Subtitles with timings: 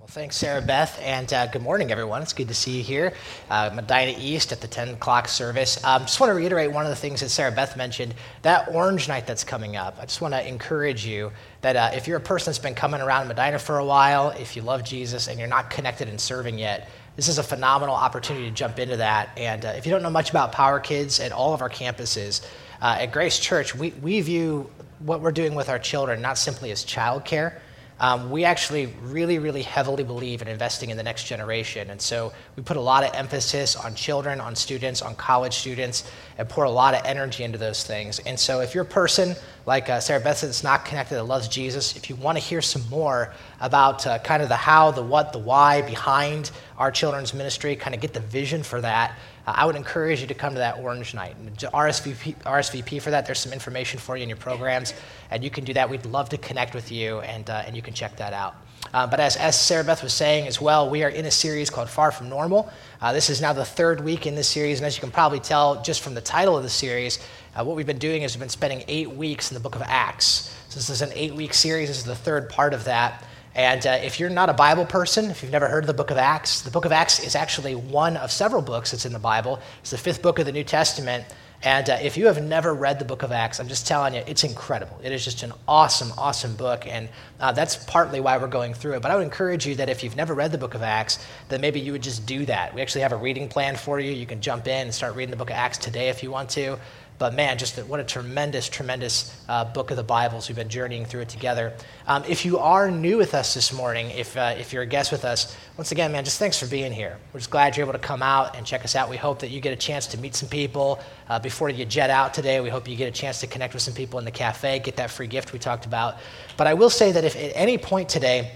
[0.00, 2.22] Well, thanks, Sarah Beth, and uh, good morning, everyone.
[2.22, 3.12] It's good to see you here,
[3.50, 5.78] uh, Medina East at the 10 o'clock service.
[5.84, 9.08] Um, just want to reiterate one of the things that Sarah Beth mentioned that Orange
[9.08, 9.98] Night that's coming up.
[10.00, 13.02] I just want to encourage you that uh, if you're a person that's been coming
[13.02, 16.58] around Medina for a while, if you love Jesus and you're not connected and serving
[16.58, 19.28] yet, this is a phenomenal opportunity to jump into that.
[19.36, 22.42] And uh, if you don't know much about Power Kids at all of our campuses,
[22.80, 24.70] uh, at Grace Church, we, we view
[25.00, 27.58] what we're doing with our children not simply as childcare
[28.00, 31.90] um, we actually really, really heavily believe in investing in the next generation.
[31.90, 36.10] And so we put a lot of emphasis on children, on students, on college students,
[36.38, 38.18] and pour a lot of energy into those things.
[38.20, 41.46] And so if you're a person like uh, Sarah Beth that's not connected, that loves
[41.46, 45.02] Jesus, if you want to hear some more about uh, kind of the how, the
[45.02, 49.14] what, the why behind our children's ministry, kind of get the vision for that,
[49.46, 51.34] uh, I would encourage you to come to that Orange Night.
[51.56, 54.94] RSVP, RSVP for that, there's some information for you in your programs,
[55.30, 55.88] and you can do that.
[55.88, 58.54] We'd love to connect with you, and, uh, and you can check that out.
[58.92, 61.70] Uh, but as, as Sarah Beth was saying as well, we are in a series
[61.70, 62.70] called Far From Normal.
[63.00, 65.40] Uh, this is now the third week in this series, and as you can probably
[65.40, 67.18] tell just from the title of the series,
[67.54, 69.82] uh, what we've been doing is we've been spending eight weeks in the book of
[69.82, 70.54] Acts.
[70.68, 73.24] So this is an eight week series, this is the third part of that.
[73.54, 76.10] And uh, if you're not a Bible person, if you've never heard of the book
[76.10, 79.18] of Acts, the book of Acts is actually one of several books that's in the
[79.18, 79.60] Bible.
[79.80, 81.24] It's the fifth book of the New Testament.
[81.62, 84.22] And uh, if you have never read the book of Acts, I'm just telling you,
[84.26, 84.98] it's incredible.
[85.02, 86.86] It is just an awesome, awesome book.
[86.86, 89.02] And uh, that's partly why we're going through it.
[89.02, 91.60] But I would encourage you that if you've never read the book of Acts, that
[91.60, 92.74] maybe you would just do that.
[92.74, 94.10] We actually have a reading plan for you.
[94.10, 96.48] You can jump in and start reading the book of Acts today if you want
[96.50, 96.78] to.
[97.20, 100.48] But man, just what a tremendous, tremendous uh, book of the Bibles.
[100.48, 101.74] We've been journeying through it together.
[102.06, 105.12] Um, if you are new with us this morning, if, uh, if you're a guest
[105.12, 107.18] with us, once again, man, just thanks for being here.
[107.34, 109.10] We're just glad you're able to come out and check us out.
[109.10, 110.98] We hope that you get a chance to meet some people
[111.28, 112.58] uh, before you jet out today.
[112.62, 114.96] We hope you get a chance to connect with some people in the cafe, get
[114.96, 116.16] that free gift we talked about.
[116.56, 118.52] But I will say that if at any point today,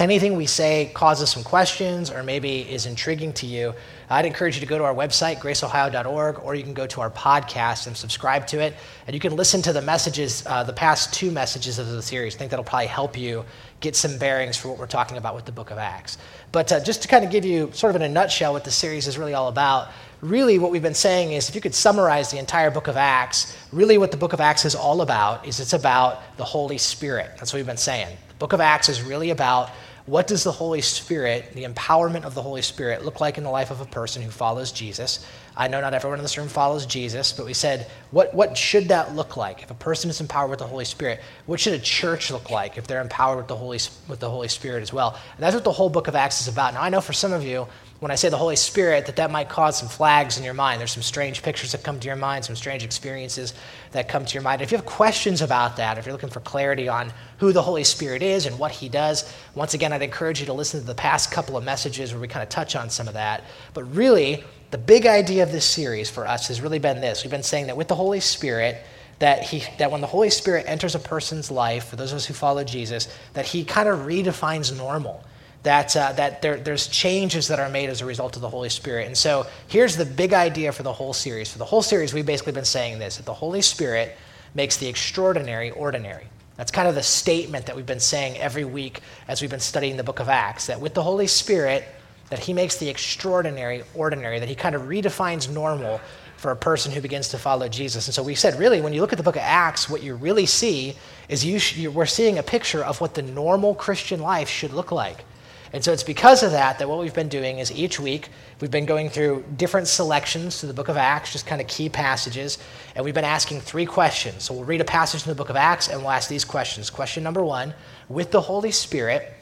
[0.00, 3.74] anything we say causes some questions or maybe is intriguing to you,
[4.08, 7.10] I'd encourage you to go to our website, graceohio.org, or you can go to our
[7.10, 8.74] podcast and subscribe to it.
[9.06, 12.34] And you can listen to the messages, uh, the past two messages of the series.
[12.34, 13.44] I think that'll probably help you
[13.80, 16.18] get some bearings for what we're talking about with the book of Acts.
[16.50, 18.70] But uh, just to kind of give you, sort of in a nutshell, what the
[18.70, 19.88] series is really all about,
[20.20, 23.56] really what we've been saying is if you could summarize the entire book of Acts,
[23.70, 27.30] really what the book of Acts is all about is it's about the Holy Spirit.
[27.36, 28.16] That's what we've been saying.
[28.28, 29.70] The book of Acts is really about
[30.06, 33.50] what does the Holy Spirit, the empowerment of the Holy Spirit, look like in the
[33.50, 35.26] life of a person who follows Jesus?
[35.56, 38.88] I know not everyone in this room follows Jesus, but we said, what, what should
[38.88, 39.62] that look like?
[39.62, 42.78] If a person is empowered with the Holy Spirit, what should a church look like
[42.78, 43.78] if they're empowered with the Holy,
[44.08, 45.18] with the Holy Spirit as well?
[45.34, 46.74] And that's what the whole book of Acts is about.
[46.74, 47.66] Now, I know for some of you,
[48.00, 50.80] when I say the Holy Spirit, that that might cause some flags in your mind.
[50.80, 53.52] There's some strange pictures that come to your mind, some strange experiences
[53.92, 54.62] that come to your mind.
[54.62, 57.84] If you have questions about that, if you're looking for clarity on who the Holy
[57.84, 60.94] Spirit is and what he does, once again, I'd encourage you to listen to the
[60.94, 63.44] past couple of messages where we kind of touch on some of that.
[63.74, 67.22] But really, the big idea of this series for us has really been this.
[67.22, 68.82] We've been saying that with the Holy Spirit,
[69.18, 72.24] that, he, that when the Holy Spirit enters a person's life, for those of us
[72.24, 75.22] who follow Jesus, that he kind of redefines normal
[75.62, 78.70] that, uh, that there, there's changes that are made as a result of the Holy
[78.70, 79.06] Spirit.
[79.06, 81.50] And so here's the big idea for the whole series.
[81.50, 84.16] For the whole series, we've basically been saying this that the Holy Spirit
[84.54, 86.26] makes the extraordinary ordinary.
[86.56, 89.96] That's kind of the statement that we've been saying every week as we've been studying
[89.96, 91.84] the book of Acts that with the Holy Spirit,
[92.28, 96.00] that he makes the extraordinary ordinary, that he kind of redefines normal
[96.36, 98.06] for a person who begins to follow Jesus.
[98.08, 100.14] And so we said, really, when you look at the book of Acts, what you
[100.14, 100.96] really see
[101.28, 104.90] is you, you we're seeing a picture of what the normal Christian life should look
[104.90, 105.24] like.
[105.72, 108.28] And so it's because of that that what we've been doing is each week
[108.60, 111.88] we've been going through different selections to the book of Acts, just kind of key
[111.88, 112.58] passages,
[112.96, 114.44] and we've been asking three questions.
[114.44, 116.90] So we'll read a passage in the book of Acts and we'll ask these questions.
[116.90, 117.72] Question number one
[118.08, 119.32] With the Holy Spirit,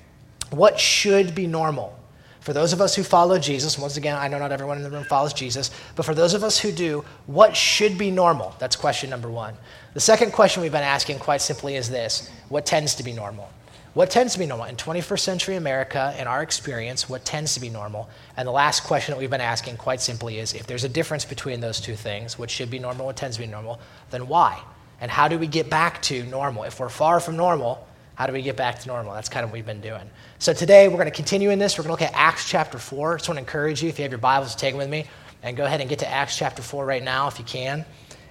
[0.50, 1.99] what should be normal?
[2.41, 4.91] For those of us who follow Jesus, once again, I know not everyone in the
[4.91, 8.55] room follows Jesus, but for those of us who do, what should be normal?
[8.59, 9.55] That's question number one.
[9.95, 13.50] The second question we've been asking, quite simply, is this What tends to be normal?
[13.94, 14.66] What tends to be normal?
[14.66, 18.09] In 21st century America, in our experience, what tends to be normal?
[18.36, 21.24] And the last question that we've been asking quite simply is if there's a difference
[21.24, 23.80] between those two things, what should be normal, what tends to be normal,
[24.10, 24.60] then why?
[25.01, 26.65] And how do we get back to normal?
[26.65, 29.15] If we're far from normal, how do we get back to normal?
[29.15, 30.10] That's kind of what we've been doing.
[30.39, 31.78] So today we're going to continue in this.
[31.78, 33.15] We're going to look at Acts chapter 4.
[33.15, 34.91] I just want to encourage you, if you have your Bibles, to take them with
[34.91, 35.07] me
[35.42, 37.86] and go ahead and get to Acts chapter 4 right now if you can.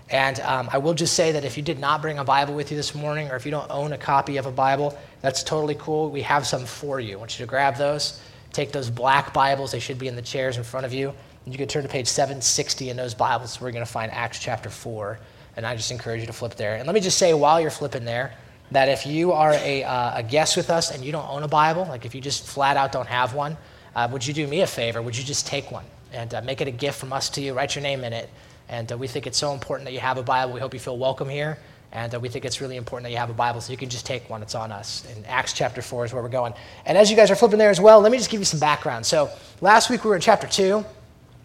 [0.09, 2.71] And um, I will just say that if you did not bring a Bible with
[2.71, 5.75] you this morning, or if you don't own a copy of a Bible, that's totally
[5.75, 6.09] cool.
[6.09, 7.18] We have some for you.
[7.18, 8.21] I want you to grab those.
[8.54, 11.13] Take those black Bibles, they should be in the chairs in front of you.
[11.45, 13.59] And you can turn to page 760 in those Bibles.
[13.59, 15.19] We're going to find Acts chapter 4.
[15.57, 16.75] And I just encourage you to flip there.
[16.75, 18.33] And let me just say, while you're flipping there,
[18.71, 21.48] that if you are a, uh, a guest with us and you don't own a
[21.48, 23.57] Bible, like if you just flat out don't have one,
[23.95, 25.01] uh, would you do me a favor?
[25.01, 27.54] Would you just take one and uh, make it a gift from us to you?
[27.54, 28.30] Write your name in it.
[28.69, 30.53] And uh, we think it's so important that you have a Bible.
[30.53, 31.57] We hope you feel welcome here.
[31.91, 33.89] And uh, we think it's really important that you have a Bible, so you can
[33.89, 34.41] just take one.
[34.41, 35.07] It's on us.
[35.15, 36.53] And Acts chapter 4 is where we're going.
[36.85, 38.59] And as you guys are flipping there as well, let me just give you some
[38.59, 39.05] background.
[39.05, 39.29] So
[39.61, 40.85] last week we were in chapter 2.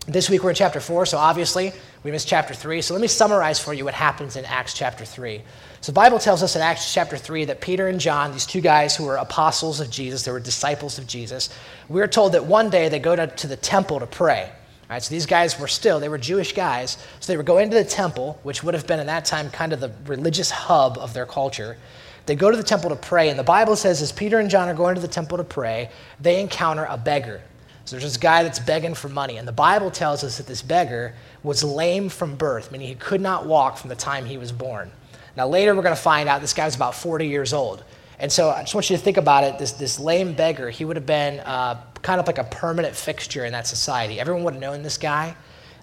[0.09, 1.73] This week we're in chapter 4, so obviously
[2.03, 2.83] we missed chapter 3.
[2.83, 5.41] So let me summarize for you what happens in Acts chapter 3.
[5.81, 8.61] So the Bible tells us in Acts chapter 3 that Peter and John, these two
[8.61, 11.57] guys who were apostles of Jesus, they were disciples of Jesus,
[11.89, 14.51] we're told that one day they go to, to the temple to pray.
[14.93, 17.71] All right, so these guys were still, they were Jewish guys, so they were going
[17.71, 20.99] to the temple, which would have been in that time kind of the religious hub
[20.99, 21.79] of their culture.
[22.27, 24.69] They go to the temple to pray, and the Bible says as Peter and John
[24.69, 25.89] are going to the temple to pray,
[26.21, 27.41] they encounter a beggar.
[27.87, 29.39] So there's this guy that's begging for money.
[29.39, 33.23] And the Bible tells us that this beggar was lame from birth, meaning he could
[33.23, 34.93] not walk from the time he was born.
[35.39, 37.83] Now, later we're going to find out this guy was about 40 years old.
[38.19, 39.59] And so I just want you to think about it.
[39.59, 43.45] This, this lame beggar, he would have been uh, kind of like a permanent fixture
[43.45, 44.21] in that society.
[44.21, 45.35] Everyone would have known this guy.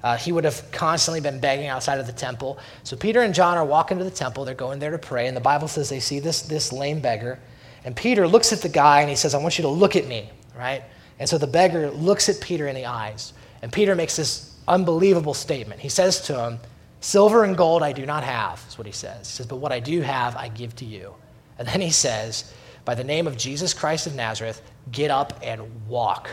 [0.02, 2.58] Uh, he would have constantly been begging outside of the temple.
[2.84, 4.46] So Peter and John are walking to the temple.
[4.46, 5.28] They're going there to pray.
[5.28, 7.40] And the Bible says they see this, this lame beggar.
[7.84, 10.08] And Peter looks at the guy and he says, I want you to look at
[10.08, 10.84] me, right?
[11.20, 15.34] And so the beggar looks at Peter in the eyes, and Peter makes this unbelievable
[15.34, 15.81] statement.
[15.81, 16.60] He says to him,
[17.02, 19.28] Silver and gold I do not have, is what he says.
[19.28, 21.14] He says, But what I do have, I give to you.
[21.59, 22.51] And then he says,
[22.85, 24.61] By the name of Jesus Christ of Nazareth,
[24.91, 26.31] get up and walk.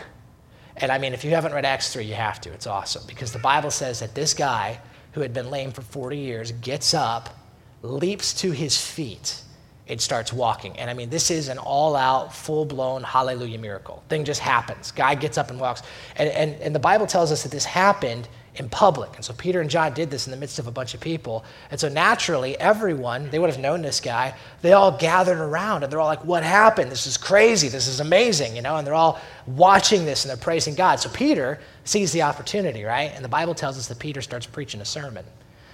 [0.77, 2.53] And I mean, if you haven't read Acts 3, you have to.
[2.53, 4.79] It's awesome because the Bible says that this guy
[5.11, 7.35] who had been lame for 40 years gets up,
[7.81, 9.41] leaps to his feet,
[9.87, 10.77] and starts walking.
[10.77, 14.03] And I mean, this is an all out, full blown hallelujah miracle.
[14.09, 14.91] Thing just happens.
[14.91, 15.81] Guy gets up and walks.
[16.15, 18.27] And, and, and the Bible tells us that this happened
[18.57, 19.15] in public.
[19.15, 21.45] And so Peter and John did this in the midst of a bunch of people.
[21.71, 25.91] And so naturally, everyone, they would have known this guy, they all gathered around and
[25.91, 26.91] they're all like, What happened?
[26.91, 27.69] This is crazy.
[27.69, 28.77] This is amazing, you know?
[28.77, 30.99] And they're all watching this and they're praising God.
[30.99, 33.11] So Peter sees the opportunity, right?
[33.13, 35.25] And the Bible tells us that Peter starts preaching a sermon.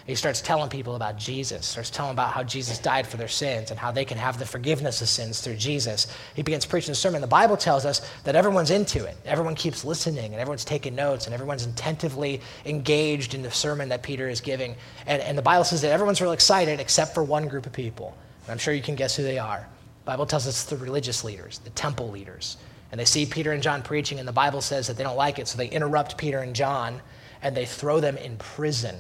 [0.06, 3.72] He starts telling people about Jesus, starts telling about how Jesus died for their sins
[3.72, 6.08] and how they can have the forgiveness of sins through Jesus.
[6.36, 7.22] He begins preaching a sermon.
[7.22, 9.16] The Bible tells us that everyone's into it.
[9.24, 14.04] Everyone keeps listening and everyone's taking notes and everyone's attentively engaged in the sermon that
[14.04, 14.76] Peter is giving.
[15.08, 18.18] And, and the Bible says that everyone's real excited except for one group of people.
[18.44, 19.66] And I'm sure you can guess who they are.
[20.04, 22.58] The Bible tells us the religious leaders, the temple leaders.
[22.92, 25.40] And they see Peter and John preaching, and the Bible says that they don't like
[25.40, 27.02] it, so they interrupt Peter and John
[27.42, 28.96] and they throw them in prison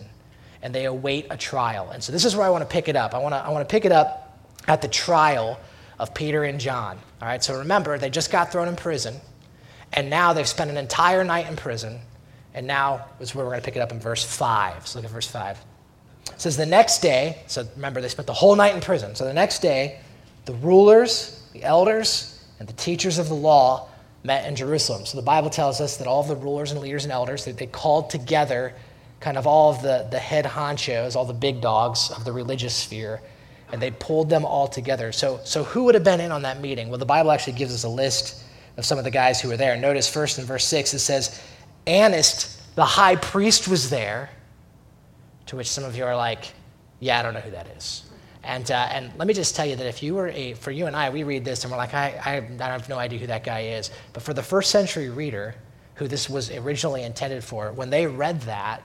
[0.63, 1.92] and they await a trial.
[1.92, 3.13] And so this is where I want to pick it up.
[3.13, 5.60] I want to, I want to pick it up at the trial
[6.00, 6.98] of Peter and John.
[7.21, 9.15] All right, so remember, they just got thrown in prison,
[9.92, 12.00] and now they've spent an entire night in prison,
[12.54, 14.88] and now is where we're going to pick it up in verse 5.
[14.88, 15.60] So look at verse 5.
[16.27, 19.15] It says, The next day, so remember, they spent the whole night in prison.
[19.15, 20.00] So the next day,
[20.45, 23.89] the rulers, the elders, and the teachers of the law
[24.24, 25.06] met in Jerusalem.
[25.06, 27.68] So the Bible tells us that all the rulers and leaders and elders, they, they
[27.68, 28.74] called together
[29.24, 32.75] kind of all of the, the head honchos, all the big dogs of the religious
[32.75, 33.22] sphere,
[33.72, 35.14] and they pulled them all together.
[35.14, 36.90] So, so who would have been in on that meeting?
[36.90, 38.44] Well, the Bible actually gives us a list
[38.75, 39.78] of some of the guys who were there.
[39.78, 41.42] Notice first in verse 6, it says,
[41.88, 44.30] Annas, the high priest, was there,
[45.46, 46.52] to which some of you are like,
[47.00, 48.04] yeah, I don't know who that is.
[48.44, 50.86] And, uh, and let me just tell you that if you were a, for you
[50.88, 52.10] and I, we read this and we're like, I,
[52.60, 53.90] I, I have no idea who that guy is.
[54.12, 55.56] But for the first century reader,
[55.96, 58.84] who this was originally intended for, when they read that,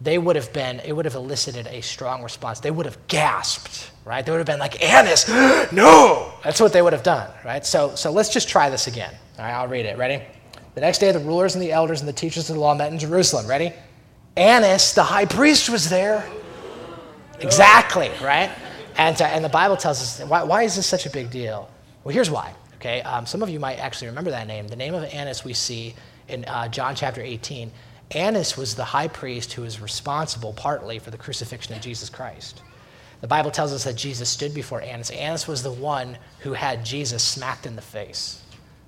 [0.00, 2.60] they would have been, it would have elicited a strong response.
[2.60, 4.24] They would have gasped, right?
[4.24, 5.28] They would have been like, Annas,
[5.72, 6.32] no!
[6.42, 7.64] That's what they would have done, right?
[7.66, 9.12] So, so let's just try this again.
[9.38, 9.98] All right, I'll read it.
[9.98, 10.22] Ready?
[10.74, 12.92] The next day, the rulers and the elders and the teachers of the law met
[12.92, 13.46] in Jerusalem.
[13.46, 13.72] Ready?
[14.36, 16.24] Annas, the high priest, was there.
[17.40, 18.50] Exactly, right?
[18.96, 21.70] And, uh, and the Bible tells us, why, why is this such a big deal?
[22.04, 22.54] Well, here's why.
[22.76, 24.66] Okay, um, some of you might actually remember that name.
[24.66, 25.94] The name of Annas we see
[26.28, 27.70] in uh, John chapter 18
[28.12, 32.62] Annas was the high priest who was responsible partly for the crucifixion of Jesus Christ.
[33.20, 35.10] The Bible tells us that Jesus stood before Annas.
[35.10, 38.42] Annas was the one who had Jesus smacked in the face.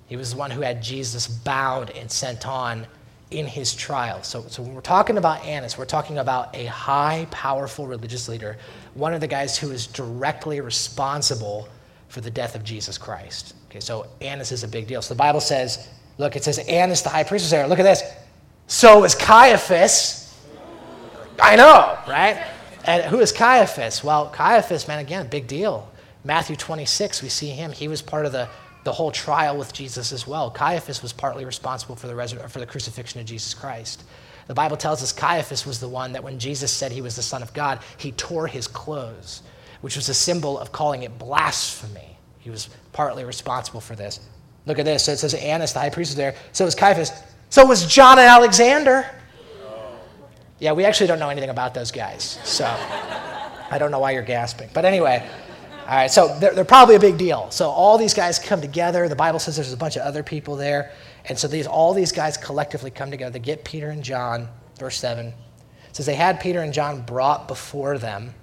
[0.07, 2.85] He was the one who had Jesus bound and sent on
[3.31, 4.21] in his trial.
[4.23, 8.57] So, so when we're talking about Annas, we're talking about a high, powerful religious leader,
[8.93, 11.69] one of the guys who is directly responsible
[12.09, 13.55] for the death of Jesus Christ.
[13.69, 15.01] Okay, so Annas is a big deal.
[15.01, 15.87] So the Bible says,
[16.17, 17.67] look, it says Annas, the high priest, was there.
[17.67, 18.03] Look at this.
[18.73, 20.35] So is Caiaphas.
[21.39, 22.43] I know, right?
[22.85, 24.03] And who is Caiaphas?
[24.03, 25.91] Well, Caiaphas, man, again, big deal.
[26.23, 27.71] Matthew 26, we see him.
[27.71, 28.49] He was part of the,
[28.83, 30.49] the whole trial with Jesus as well.
[30.49, 34.05] Caiaphas was partly responsible for the, resur- for the crucifixion of Jesus Christ.
[34.47, 37.21] The Bible tells us Caiaphas was the one that when Jesus said he was the
[37.21, 39.43] Son of God, he tore his clothes.
[39.81, 42.17] which was a symbol of calling it blasphemy.
[42.39, 44.19] He was partly responsible for this.
[44.65, 45.05] Look at this.
[45.05, 46.33] So it says Annas, the high priest, was there.
[46.53, 47.11] So it was Caiaphas.
[47.53, 49.07] So was John and Alexander.
[50.57, 52.39] Yeah, we actually don't know anything about those guys.
[52.43, 54.71] So I don't know why you're gasping.
[54.73, 55.29] But anyway,
[55.81, 57.51] all right, so they're, they're, probably a big deal.
[57.51, 59.07] So all these guys come together.
[59.07, 60.93] The Bible says there's a bunch of other people there.
[61.25, 64.47] And so these, all these guys collectively come together to get Peter and John.
[64.79, 65.35] Verse 7 it
[65.91, 68.33] says, They had Peter and John brought before them,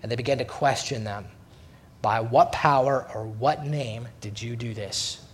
[0.00, 1.26] and they began to question them.
[2.02, 5.26] By what power or what name did you do this?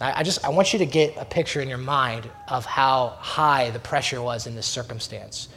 [0.00, 3.70] I, just I want you to get a picture in your mind of how high
[3.70, 5.48] the pressure was in this circumstance.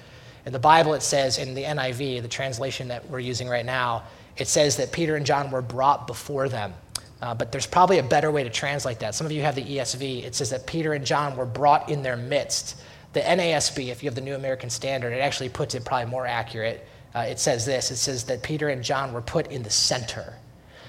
[0.46, 4.04] In the Bible, it says in the NIV, the translation that we're using right now,
[4.38, 6.74] it says that Peter and John were brought before them.
[7.22, 9.16] Uh, but there's probably a better way to translate that.
[9.16, 10.24] Some of you have the ESV.
[10.24, 12.80] It says that Peter and John were brought in their midst.
[13.14, 16.28] The NASB, if you have the New American Standard, it actually puts it probably more
[16.28, 16.88] accurate.
[17.16, 20.36] Uh, it says this it says that Peter and John were put in the center.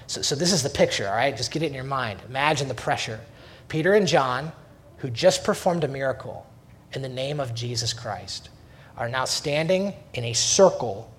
[0.06, 1.34] So, so this is the picture, all right?
[1.34, 2.20] Just get it in your mind.
[2.28, 3.20] Imagine the pressure.
[3.68, 4.52] Peter and John,
[4.98, 6.46] who just performed a miracle
[6.92, 8.48] in the name of Jesus Christ,
[8.96, 11.12] are now standing in a circle,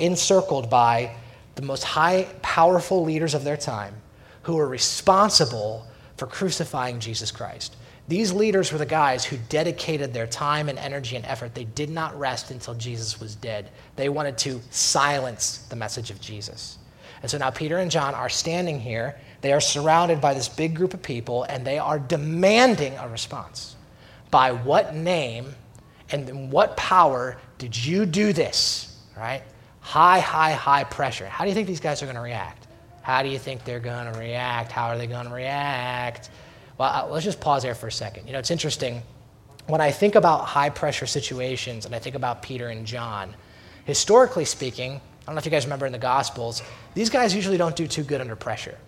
[0.00, 1.14] encircled by
[1.54, 3.94] the most high, powerful leaders of their time
[4.42, 7.76] who were responsible for crucifying Jesus Christ.
[8.06, 11.54] These leaders were the guys who dedicated their time and energy and effort.
[11.54, 13.70] They did not rest until Jesus was dead.
[13.96, 16.78] They wanted to silence the message of Jesus.
[17.22, 19.18] And so now Peter and John are standing here.
[19.44, 23.76] They are surrounded by this big group of people, and they are demanding a response.
[24.30, 25.54] By what name
[26.10, 28.98] and in what power did you do this?
[29.14, 29.42] Right?
[29.80, 31.26] High, high, high pressure.
[31.26, 32.68] How do you think these guys are going to react?
[33.02, 34.72] How do you think they're going to react?
[34.72, 36.30] How are they going to react?
[36.78, 38.26] Well, uh, let's just pause there for a second.
[38.26, 39.02] You know, it's interesting.
[39.66, 43.36] When I think about high pressure situations and I think about Peter and John,
[43.84, 46.62] historically speaking, I don't know if you guys remember in the Gospels,
[46.94, 48.78] these guys usually don't do too good under pressure.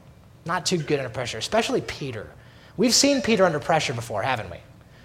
[0.47, 2.31] Not too good under pressure, especially Peter.
[2.77, 4.59] We've seen Peter under pressure before, haven't we?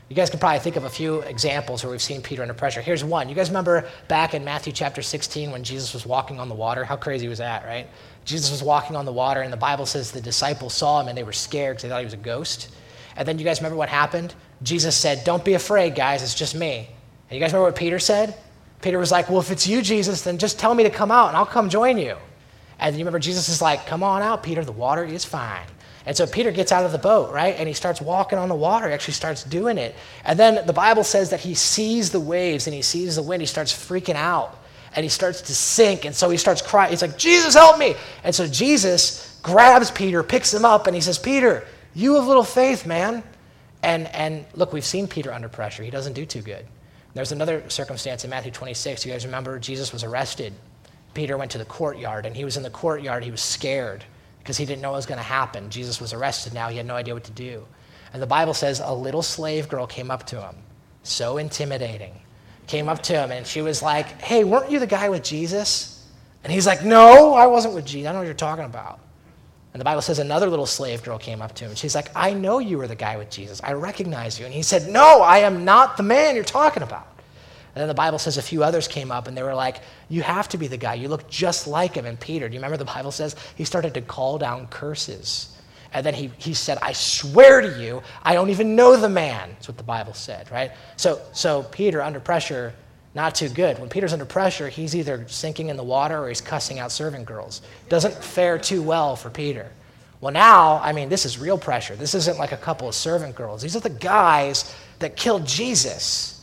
[0.07, 2.81] You guys can probably think of a few examples where we've seen Peter under pressure.
[2.81, 3.29] Here's one.
[3.29, 6.83] You guys remember back in Matthew chapter 16 when Jesus was walking on the water?
[6.83, 7.87] How crazy was that, right?
[8.25, 11.17] Jesus was walking on the water, and the Bible says the disciples saw him and
[11.17, 12.69] they were scared because they thought he was a ghost.
[13.15, 14.35] And then you guys remember what happened?
[14.63, 16.89] Jesus said, Don't be afraid, guys, it's just me.
[17.29, 18.35] And you guys remember what Peter said?
[18.81, 21.29] Peter was like, Well, if it's you, Jesus, then just tell me to come out
[21.29, 22.17] and I'll come join you.
[22.81, 25.67] And you remember Jesus is like, Come on out, Peter, the water is fine.
[26.05, 27.55] And so Peter gets out of the boat, right?
[27.57, 28.87] And he starts walking on the water.
[28.87, 29.95] He actually starts doing it.
[30.25, 33.41] And then the Bible says that he sees the waves and he sees the wind.
[33.41, 34.57] He starts freaking out
[34.95, 36.05] and he starts to sink.
[36.05, 36.89] And so he starts crying.
[36.89, 37.95] He's like, Jesus, help me.
[38.23, 42.43] And so Jesus grabs Peter, picks him up, and he says, Peter, you have little
[42.43, 43.23] faith, man.
[43.83, 45.83] And, and look, we've seen Peter under pressure.
[45.83, 46.65] He doesn't do too good.
[47.13, 49.05] There's another circumstance in Matthew 26.
[49.05, 50.53] You guys remember Jesus was arrested.
[51.13, 53.23] Peter went to the courtyard, and he was in the courtyard.
[53.23, 54.03] He was scared
[54.39, 55.69] because he didn't know what was going to happen.
[55.69, 57.65] Jesus was arrested now, he had no idea what to do.
[58.13, 60.55] And the Bible says a little slave girl came up to him,
[61.03, 62.13] so intimidating.
[62.67, 66.07] Came up to him and she was like, Hey, weren't you the guy with Jesus?
[66.43, 68.07] And he's like, No, I wasn't with Jesus.
[68.07, 68.99] I don't know what you're talking about.
[69.73, 72.09] And the Bible says another little slave girl came up to him and she's like,
[72.15, 73.61] I know you were the guy with Jesus.
[73.63, 74.45] I recognize you.
[74.45, 77.07] And he said, No, I am not the man you're talking about.
[77.73, 79.77] And then the Bible says a few others came up and they were like,
[80.09, 80.95] You have to be the guy.
[80.95, 82.05] You look just like him.
[82.05, 85.55] And Peter, do you remember the Bible says he started to call down curses?
[85.93, 89.49] And then he, he said, I swear to you, I don't even know the man.
[89.51, 90.71] That's what the Bible said, right?
[90.95, 92.73] So, so Peter, under pressure,
[93.13, 93.77] not too good.
[93.77, 97.25] When Peter's under pressure, he's either sinking in the water or he's cussing out servant
[97.25, 97.61] girls.
[97.89, 99.69] Doesn't fare too well for Peter.
[100.21, 101.95] Well, now, I mean, this is real pressure.
[101.95, 103.61] This isn't like a couple of servant girls.
[103.61, 106.40] These are the guys that killed Jesus.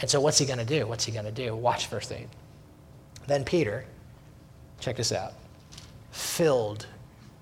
[0.00, 0.86] And so, what's he going to do?
[0.86, 1.56] What's he going to do?
[1.56, 2.26] Watch verse 8.
[3.26, 3.84] Then Peter,
[4.78, 5.32] check this out,
[6.10, 6.86] filled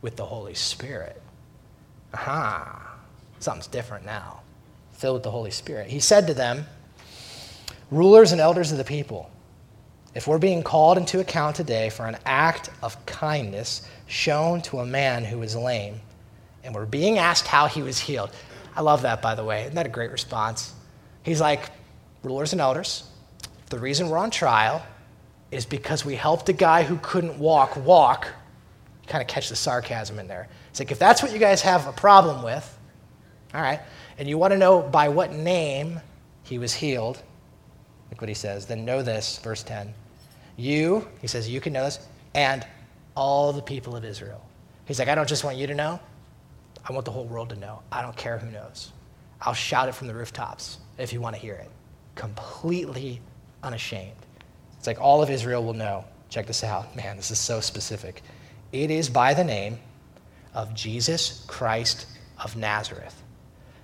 [0.02, 1.20] with the Holy Spirit.
[2.14, 2.96] Aha,
[3.40, 4.40] something's different now.
[4.92, 5.90] Filled with the Holy Spirit.
[5.90, 6.66] He said to them,
[7.90, 9.30] Rulers and elders of the people,
[10.14, 14.86] if we're being called into account today for an act of kindness shown to a
[14.86, 16.00] man who is lame,
[16.62, 18.30] and we're being asked how he was healed.
[18.76, 19.62] I love that, by the way.
[19.62, 20.72] Isn't that a great response?
[21.22, 21.70] He's like,
[22.24, 23.04] rulers and elders,
[23.70, 24.84] the reason we're on trial
[25.50, 28.26] is because we helped a guy who couldn't walk walk.
[29.02, 30.48] You kind of catch the sarcasm in there.
[30.70, 32.78] It's like, if that's what you guys have a problem with,
[33.54, 33.80] all right,
[34.18, 36.00] and you want to know by what name
[36.42, 37.22] he was healed,
[38.10, 39.94] look what he says, then know this, verse 10.
[40.56, 42.00] You, he says, you can know this,
[42.34, 42.66] and
[43.14, 44.44] all the people of Israel.
[44.86, 46.00] He's like, I don't just want you to know,
[46.88, 47.80] I want the whole world to know.
[47.92, 48.92] I don't care who knows.
[49.40, 51.70] I'll shout it from the rooftops if you want to hear it
[52.14, 53.20] completely
[53.62, 54.12] unashamed.
[54.78, 56.04] It's like all of Israel will know.
[56.28, 56.94] check this out.
[56.96, 58.22] Man, this is so specific.
[58.72, 59.78] It is by the name
[60.52, 62.06] of Jesus Christ
[62.42, 63.22] of Nazareth.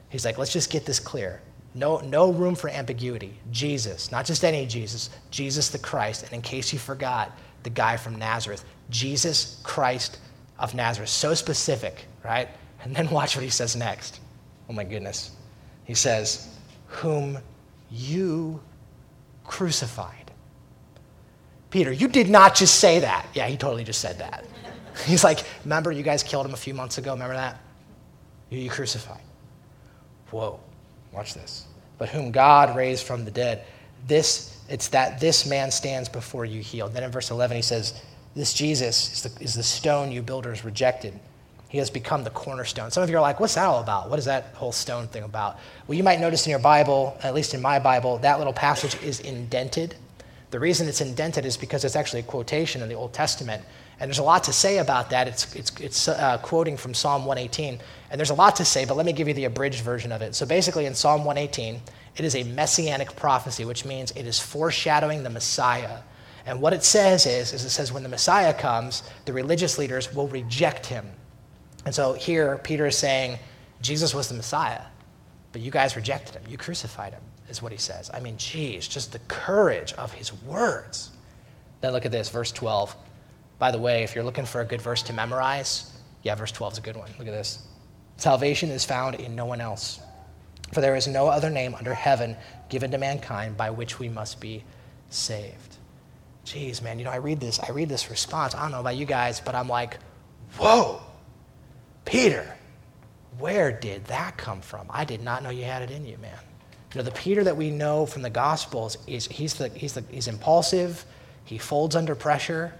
[0.09, 1.41] He's like, let's just get this clear.
[1.75, 3.35] No, no room for ambiguity.
[3.53, 6.25] Jesus, not just any Jesus, Jesus the Christ.
[6.25, 7.31] And in case you forgot,
[7.63, 10.19] the guy from Nazareth, Jesus Christ
[10.59, 11.11] of Nazareth.
[11.11, 12.49] So specific, right?
[12.83, 14.21] And then watch what he says next.
[14.69, 15.31] Oh my goodness.
[15.85, 16.49] He says,
[16.87, 17.39] Whom
[17.91, 18.61] you
[19.45, 20.31] crucified.
[21.71, 23.27] Peter, you did not just say that.
[23.35, 24.45] Yeah, he totally just said that.
[25.07, 27.13] He's like, Remember, you guys killed him a few months ago?
[27.13, 27.61] Remember that?
[28.51, 29.23] You crucified.
[30.31, 30.61] Whoa,
[31.13, 31.67] watch this.
[31.99, 33.65] But whom God raised from the dead.
[34.07, 36.95] This, it's that this man stands before you healed.
[36.95, 38.01] Then in verse 11, he says,
[38.35, 41.19] This Jesus is the, is the stone you builders rejected.
[41.71, 42.91] He has become the cornerstone.
[42.91, 44.11] Some of you are like, what's that all about?
[44.11, 45.57] What is that whole stone thing about?
[45.87, 49.01] Well, you might notice in your Bible, at least in my Bible, that little passage
[49.05, 49.95] is indented.
[50.51, 53.63] The reason it's indented is because it's actually a quotation in the Old Testament.
[54.01, 55.29] And there's a lot to say about that.
[55.29, 57.79] It's, it's, it's uh, quoting from Psalm 118.
[58.11, 60.23] And there's a lot to say, but let me give you the abridged version of
[60.23, 60.35] it.
[60.35, 61.81] So basically, in Psalm 118,
[62.17, 65.99] it is a messianic prophecy, which means it is foreshadowing the Messiah.
[66.47, 70.13] And what it says is, is it says when the Messiah comes, the religious leaders
[70.13, 71.07] will reject him.
[71.85, 73.39] And so here, Peter is saying,
[73.81, 74.83] Jesus was the Messiah,
[75.53, 76.43] but you guys rejected him.
[76.49, 78.11] You crucified him, is what he says.
[78.13, 81.11] I mean, geez, just the courage of his words.
[81.81, 82.95] Then look at this, verse 12.
[83.59, 86.75] By the way, if you're looking for a good verse to memorize, yeah, verse 12
[86.75, 87.11] is a good one.
[87.19, 87.67] Look at this.
[88.17, 90.01] Salvation is found in no one else.
[90.73, 92.37] For there is no other name under heaven
[92.69, 94.63] given to mankind by which we must be
[95.09, 95.77] saved.
[96.45, 98.55] Jeez, man, you know, I read this, I read this response.
[98.55, 99.99] I don't know about you guys, but I'm like,
[100.59, 101.01] whoa,
[102.05, 102.57] Peter,
[103.39, 104.87] where did that come from?
[104.91, 106.39] I did not know you had it in you, man.
[106.93, 110.05] You know, the Peter that we know from the Gospels is he's the he's the
[110.11, 111.05] he's impulsive,
[111.45, 112.75] he folds under pressure.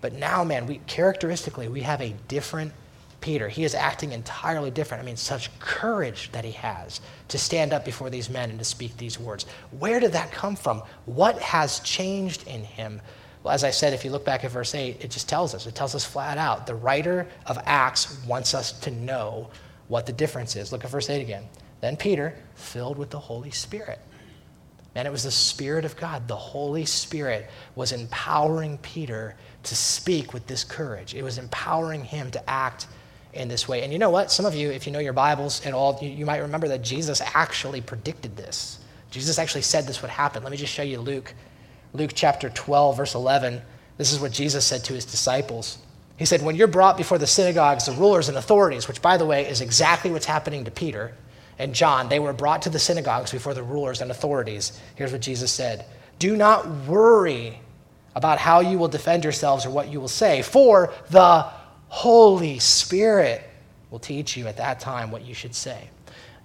[0.00, 2.72] But now, man, we characteristically we have a different
[3.20, 3.48] Peter.
[3.48, 5.02] He is acting entirely different.
[5.02, 8.64] I mean, such courage that he has to stand up before these men and to
[8.64, 9.46] speak these words.
[9.78, 10.82] Where did that come from?
[11.06, 13.00] What has changed in him?
[13.42, 15.66] Well, as I said, if you look back at verse 8, it just tells us.
[15.66, 16.66] It tells us flat out.
[16.66, 19.50] The writer of Acts wants us to know
[19.88, 20.70] what the difference is.
[20.70, 21.44] Look at verse 8 again.
[21.80, 23.98] Then Peter, filled with the Holy Spirit.
[24.94, 26.28] Man, it was the Spirit of God.
[26.28, 31.14] The Holy Spirit was empowering Peter to speak with this courage.
[31.14, 32.86] It was empowering him to act
[33.32, 33.82] in this way.
[33.82, 34.30] And you know what?
[34.30, 36.82] Some of you, if you know your Bibles at all, you, you might remember that
[36.82, 38.78] Jesus actually predicted this.
[39.10, 40.42] Jesus actually said this would happen.
[40.42, 41.34] Let me just show you Luke,
[41.94, 43.60] Luke chapter 12, verse 11.
[43.98, 45.78] This is what Jesus said to his disciples.
[46.16, 49.26] He said, When you're brought before the synagogues, the rulers and authorities, which by the
[49.26, 51.12] way is exactly what's happening to Peter
[51.58, 54.80] and John, they were brought to the synagogues before the rulers and authorities.
[54.94, 55.84] Here's what Jesus said
[56.18, 57.60] Do not worry
[58.14, 61.46] about how you will defend yourselves or what you will say, for the
[61.88, 63.42] Holy Spirit
[63.90, 65.88] will teach you at that time what you should say.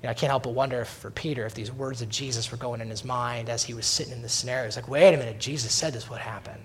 [0.01, 2.51] You know, I can't help but wonder if, for Peter if these words of Jesus
[2.51, 4.65] were going in his mind as he was sitting in this scenario.
[4.65, 6.57] He's like, wait a minute, Jesus said this would happen.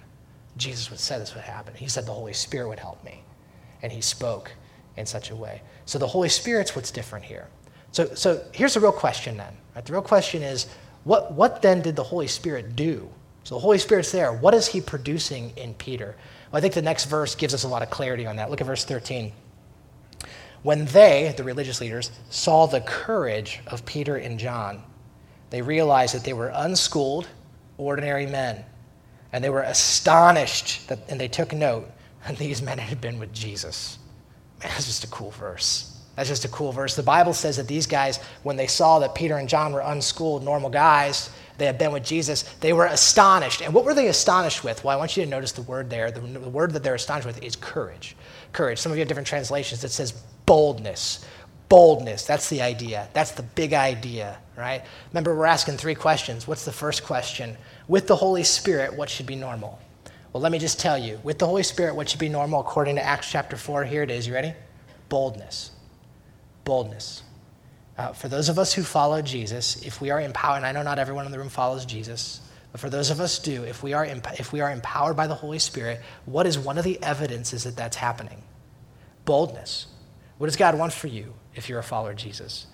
[0.56, 1.74] Jesus would say this would happen.
[1.74, 3.22] He said the Holy Spirit would help me.
[3.80, 4.52] And he spoke
[4.96, 5.62] in such a way.
[5.86, 7.48] So the Holy Spirit's what's different here.
[7.90, 9.52] So, so here's the real question then.
[9.74, 9.84] Right?
[9.84, 10.66] The real question is,
[11.04, 13.08] what, what then did the Holy Spirit do?
[13.44, 14.32] So the Holy Spirit's there.
[14.32, 16.14] What is he producing in Peter?
[16.50, 18.50] Well, I think the next verse gives us a lot of clarity on that.
[18.50, 19.32] Look at verse 13.
[20.62, 24.82] When they, the religious leaders, saw the courage of Peter and John,
[25.50, 27.28] they realized that they were unschooled,
[27.78, 28.64] ordinary men.
[29.32, 31.90] And they were astonished, that, and they took note
[32.26, 33.98] that these men had been with Jesus.
[34.60, 35.88] Man, that's just a cool verse.
[36.14, 36.94] That's just a cool verse.
[36.94, 40.44] The Bible says that these guys, when they saw that Peter and John were unschooled,
[40.44, 43.62] normal guys, they had been with Jesus, they were astonished.
[43.62, 44.84] And what were they astonished with?
[44.84, 46.10] Well, I want you to notice the word there.
[46.10, 48.14] The, the word that they're astonished with is courage.
[48.52, 48.78] Courage.
[48.78, 51.24] Some of you have different translations that says boldness.
[51.68, 52.26] Boldness.
[52.26, 53.08] That's the idea.
[53.12, 54.82] That's the big idea, right?
[55.10, 56.46] Remember, we're asking three questions.
[56.46, 57.56] What's the first question?
[57.88, 59.78] With the Holy Spirit, what should be normal?
[60.32, 61.20] Well, let me just tell you.
[61.22, 63.84] With the Holy Spirit, what should be normal according to Acts chapter 4?
[63.84, 64.26] Here it is.
[64.26, 64.54] You ready?
[65.08, 65.72] Boldness
[66.64, 67.22] boldness.
[67.98, 70.82] Uh, for those of us who follow Jesus, if we are empowered, and I know
[70.82, 73.92] not everyone in the room follows Jesus, but for those of us do, if we
[73.92, 77.64] are, if we are empowered by the Holy Spirit, what is one of the evidences
[77.64, 78.42] that that's happening?
[79.24, 79.86] Boldness.
[80.38, 82.66] What does God want for you if you're a follower of Jesus?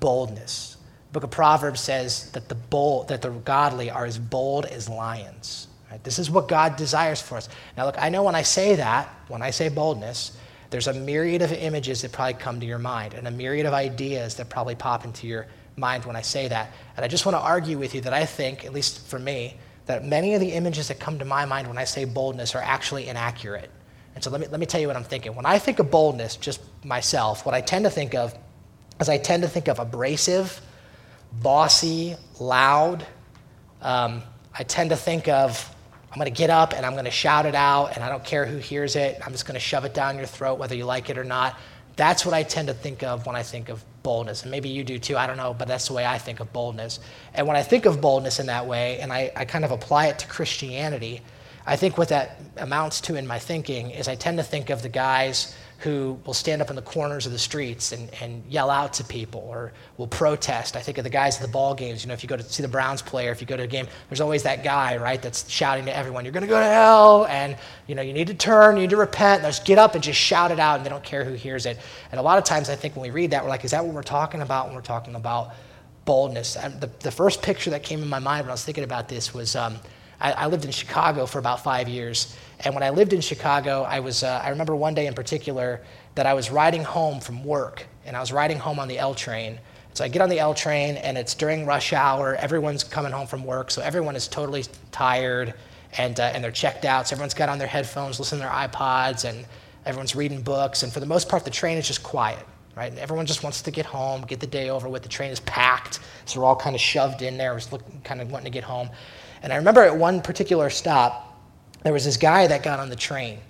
[0.00, 0.76] Boldness.
[1.08, 4.88] The book of Proverbs says that the bold, that the godly are as bold as
[4.88, 5.68] lions.
[5.90, 6.02] Right?
[6.02, 7.48] This is what God desires for us.
[7.76, 10.36] Now, look, I know when I say that, when I say boldness,
[10.70, 13.74] there's a myriad of images that probably come to your mind and a myriad of
[13.74, 16.72] ideas that probably pop into your mind when I say that.
[16.96, 19.56] And I just want to argue with you that I think, at least for me,
[19.86, 22.62] that many of the images that come to my mind when I say boldness are
[22.62, 23.70] actually inaccurate.
[24.14, 25.34] And so let me, let me tell you what I'm thinking.
[25.34, 28.34] When I think of boldness, just myself, what I tend to think of
[29.00, 30.60] is I tend to think of abrasive,
[31.42, 33.06] bossy, loud.
[33.82, 34.22] Um,
[34.56, 35.74] I tend to think of
[36.14, 38.22] I'm going to get up and I'm going to shout it out, and I don't
[38.22, 39.20] care who hears it.
[39.26, 41.58] I'm just going to shove it down your throat, whether you like it or not.
[41.96, 44.42] That's what I tend to think of when I think of boldness.
[44.42, 46.52] And maybe you do too, I don't know, but that's the way I think of
[46.52, 47.00] boldness.
[47.34, 50.06] And when I think of boldness in that way, and I, I kind of apply
[50.06, 51.20] it to Christianity,
[51.66, 54.82] I think what that amounts to in my thinking is I tend to think of
[54.82, 58.70] the guys who will stand up in the corners of the streets and, and yell
[58.70, 60.76] out to people or will protest.
[60.76, 62.02] I think of the guys at the ball games.
[62.02, 63.66] You know, if you go to see the Browns player, if you go to a
[63.66, 66.64] game, there's always that guy, right, that's shouting to everyone, you're going to go to
[66.64, 69.42] hell, and, you know, you need to turn, you need to repent.
[69.42, 71.78] Just get up and just shout it out, and they don't care who hears it.
[72.12, 73.84] And a lot of times I think when we read that, we're like, is that
[73.84, 75.54] what we're talking about when we're talking about
[76.04, 76.56] boldness?
[76.56, 79.08] And the, the first picture that came in my mind when I was thinking about
[79.08, 79.76] this was um,
[80.20, 82.36] I, I lived in Chicago for about five years.
[82.60, 85.80] And when I lived in Chicago, I, was, uh, I remember one day in particular
[86.14, 89.14] that I was riding home from work, and I was riding home on the L
[89.14, 89.58] train.
[89.94, 92.36] So I get on the L train, and it's during rush hour.
[92.36, 95.54] Everyone's coming home from work, so everyone is totally tired,
[95.98, 97.08] and, uh, and they're checked out.
[97.08, 99.46] So everyone's got on their headphones, listening to their iPods, and
[99.86, 100.82] everyone's reading books.
[100.82, 102.44] And for the most part, the train is just quiet,
[102.76, 102.90] right?
[102.90, 105.02] And everyone just wants to get home, get the day over with.
[105.02, 108.20] The train is packed, so we're all kind of shoved in there, was looking, kind
[108.20, 108.90] of wanting to get home.
[109.44, 111.38] And I remember at one particular stop,
[111.82, 113.40] there was this guy that got on the train,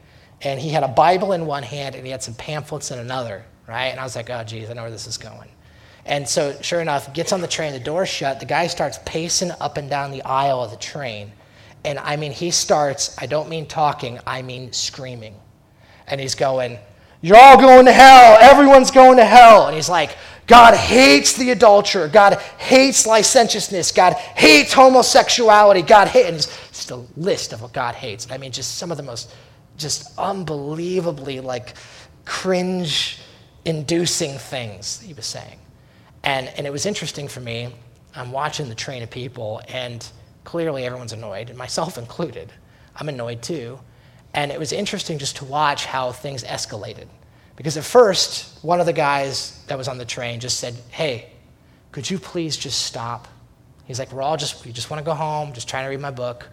[0.42, 3.44] and he had a Bible in one hand and he had some pamphlets in another,
[3.68, 3.87] right?
[3.87, 5.48] And I was like, oh, geez, I know where this is going.
[6.04, 9.52] And so, sure enough, gets on the train, the door's shut, the guy starts pacing
[9.61, 11.30] up and down the aisle of the train.
[11.85, 15.37] And I mean, he starts, I don't mean talking, I mean screaming.
[16.09, 16.76] And he's going,
[17.20, 18.37] You're all going to hell.
[18.40, 19.68] Everyone's going to hell.
[19.68, 22.09] And he's like, God hates the adulterer.
[22.09, 23.92] God hates licentiousness.
[23.92, 25.83] God hates homosexuality.
[25.83, 26.46] God hates.
[26.68, 28.30] Just a list of what God hates.
[28.30, 29.33] I mean, just some of the most,
[29.78, 31.74] just unbelievably like
[32.24, 33.18] cringe
[33.64, 35.59] inducing things he was saying.
[36.24, 37.68] And, and it was interesting for me.
[38.14, 40.07] I'm watching the train of people, and
[40.44, 42.52] clearly everyone's annoyed, and myself included.
[42.96, 43.78] I'm annoyed too.
[44.35, 47.07] And it was interesting just to watch how things escalated.
[47.56, 51.30] Because at first, one of the guys that was on the train just said, Hey,
[51.92, 53.28] could you please just stop?
[53.84, 56.00] He's like, We're all just, we just want to go home, just trying to read
[56.00, 56.48] my book.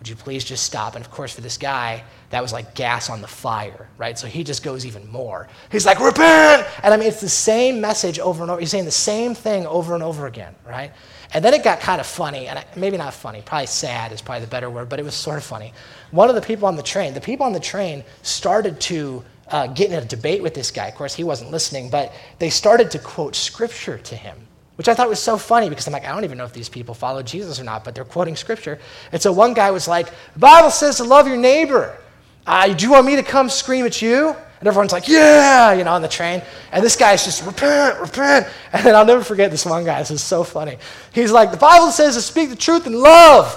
[0.00, 0.94] Would you please just stop?
[0.96, 4.18] And of course, for this guy, that was like gas on the fire, right?
[4.18, 5.46] So he just goes even more.
[5.70, 6.66] He's like, Repent!
[6.82, 8.60] And I mean, it's the same message over and over.
[8.60, 10.92] He's saying the same thing over and over again, right?
[11.32, 14.40] And then it got kind of funny, and maybe not funny, probably sad is probably
[14.40, 15.72] the better word, but it was sort of funny.
[16.10, 19.66] One of the people on the train, the people on the train started to uh,
[19.68, 20.86] get in a debate with this guy.
[20.86, 24.36] Of course, he wasn't listening, but they started to quote scripture to him,
[24.76, 26.68] which I thought was so funny because I'm like, I don't even know if these
[26.68, 28.78] people follow Jesus or not, but they're quoting scripture.
[29.12, 31.98] And so one guy was like, The Bible says to love your neighbor.
[32.46, 34.34] Uh, do you want me to come scream at you?
[34.60, 36.42] And everyone's like, yeah, you know, on the train.
[36.70, 38.46] And this guy's just, repent, repent.
[38.74, 39.98] And then I'll never forget this one guy.
[40.00, 40.76] This is so funny.
[41.14, 43.56] He's like, the Bible says to speak the truth in love,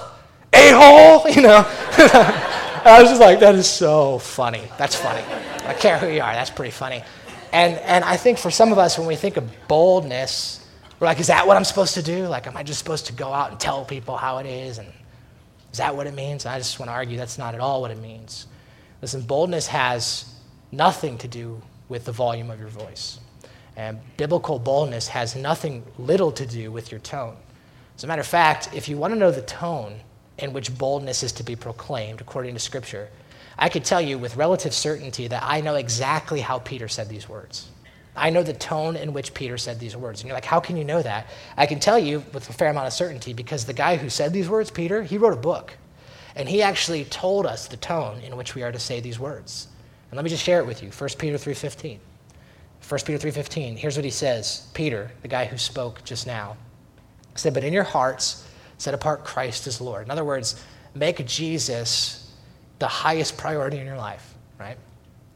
[0.54, 1.64] a hole, you know.
[2.86, 4.62] I was just like, that is so funny.
[4.78, 5.24] That's funny.
[5.66, 6.34] I care who you are.
[6.34, 7.02] That's pretty funny.
[7.54, 10.66] And, and I think for some of us, when we think of boldness,
[11.00, 12.28] we're like, is that what I'm supposed to do?
[12.28, 14.80] Like, am I just supposed to go out and tell people how it is?
[14.80, 14.90] And
[15.72, 16.46] is that what it means?
[16.46, 18.48] And I just want to argue that's not at all what it means.
[19.02, 20.26] Listen, boldness has
[20.74, 23.20] nothing to do with the volume of your voice.
[23.78, 27.38] And biblical boldness has nothing little to do with your tone.
[27.96, 30.00] As a matter of fact, if you want to know the tone
[30.38, 33.10] in which boldness is to be proclaimed according to Scripture,
[33.58, 37.30] I could tell you with relative certainty that I know exactly how Peter said these
[37.30, 37.70] words.
[38.16, 40.22] I know the tone in which Peter said these words.
[40.22, 41.28] And you're like, how can you know that?
[41.58, 44.34] I can tell you with a fair amount of certainty because the guy who said
[44.34, 45.74] these words, Peter, he wrote a book.
[46.36, 49.68] And he actually told us the tone in which we are to say these words.
[50.10, 50.90] And let me just share it with you.
[50.90, 52.00] 1 Peter 3:15.
[52.88, 53.78] 1 Peter 3:15.
[53.78, 54.68] Here's what he says.
[54.74, 56.58] Peter, the guy who spoke just now,
[57.36, 58.44] said, "But in your hearts
[58.84, 60.56] set apart Christ as Lord." In other words,
[60.94, 62.32] make Jesus
[62.80, 64.78] the highest priority in your life, right?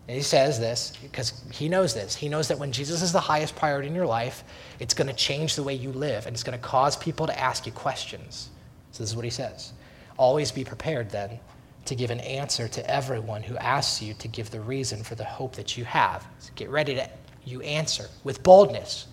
[0.07, 2.15] And he says this because he knows this.
[2.15, 4.43] He knows that when Jesus is the highest priority in your life,
[4.79, 7.39] it's going to change the way you live and it's going to cause people to
[7.39, 8.49] ask you questions.
[8.91, 9.73] So this is what he says.
[10.17, 11.39] Always be prepared then
[11.85, 15.23] to give an answer to everyone who asks you to give the reason for the
[15.23, 16.25] hope that you have.
[16.39, 17.09] So get ready to
[17.45, 19.07] you answer with boldness.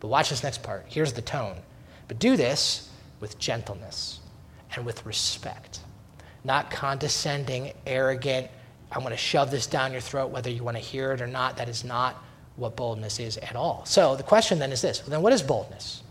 [0.00, 0.86] But watch this next part.
[0.88, 1.56] Here's the tone.
[2.08, 2.85] But do this
[3.20, 4.20] with gentleness
[4.74, 5.80] and with respect
[6.46, 8.48] not condescending, arrogant.
[8.92, 11.26] I'm going to shove this down your throat whether you want to hear it or
[11.26, 11.56] not.
[11.56, 12.22] That is not
[12.54, 13.84] what boldness is at all.
[13.84, 16.02] So the question then is this well, then what is boldness?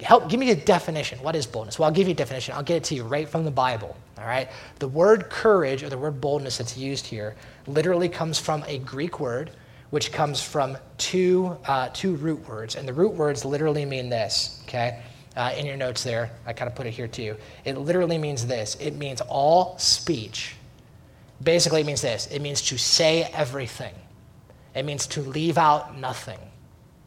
[0.00, 1.18] help, give me a definition.
[1.24, 1.76] What is boldness?
[1.76, 2.54] Well, I'll give you a definition.
[2.54, 3.96] I'll get it to you right from the Bible.
[4.16, 4.48] All right?
[4.78, 7.34] The word courage or the word boldness that's used here
[7.66, 9.50] literally comes from a Greek word,
[9.90, 12.76] which comes from two, uh, two root words.
[12.76, 15.02] And the root words literally mean this, okay?
[15.34, 17.36] Uh, in your notes there, I kind of put it here too.
[17.64, 20.56] It literally means this it means all speech.
[21.42, 23.94] Basically, it means this it means to say everything,
[24.74, 26.38] it means to leave out nothing.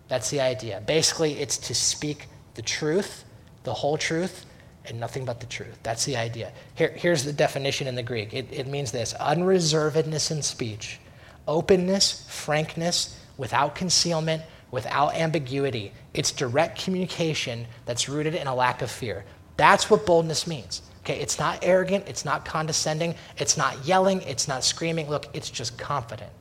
[0.07, 0.81] That's the idea.
[0.85, 3.23] Basically, it's to speak the truth,
[3.63, 4.45] the whole truth,
[4.85, 5.79] and nothing but the truth.
[5.83, 6.51] That's the idea.
[6.75, 10.99] Here, here's the definition in the Greek it, it means this unreservedness in speech,
[11.47, 14.41] openness, frankness, without concealment,
[14.75, 15.91] without ambiguity.
[16.13, 19.25] It's direct communication that's rooted in a lack of fear.
[19.57, 20.83] That's what boldness means.
[20.99, 25.09] Okay, it's not arrogant, it's not condescending, it's not yelling, it's not screaming.
[25.09, 26.31] Look, it's just confident.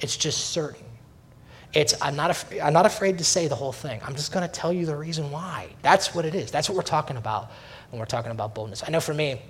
[0.00, 0.86] It's just certain.
[1.74, 4.00] It's, I'm not, af- I'm not afraid to say the whole thing.
[4.04, 5.68] I'm just going to tell you the reason why.
[5.82, 6.50] That's what it is.
[6.50, 7.50] That's what we're talking about
[7.90, 8.82] when we're talking about boldness.
[8.86, 9.42] I know for me,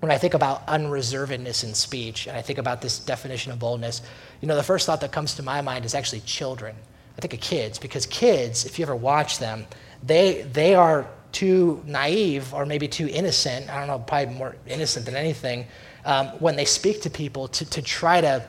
[0.00, 4.02] when I think about unreservedness in speech and I think about this definition of boldness,
[4.42, 6.76] you know, the first thought that comes to my mind is actually children.
[7.16, 9.66] I think of kids because kids, if you ever watch them,
[10.02, 13.68] they, they are too naive or maybe too innocent.
[13.70, 15.66] I don't know, probably more innocent than anything
[16.04, 18.48] um, when they speak to people to, to try to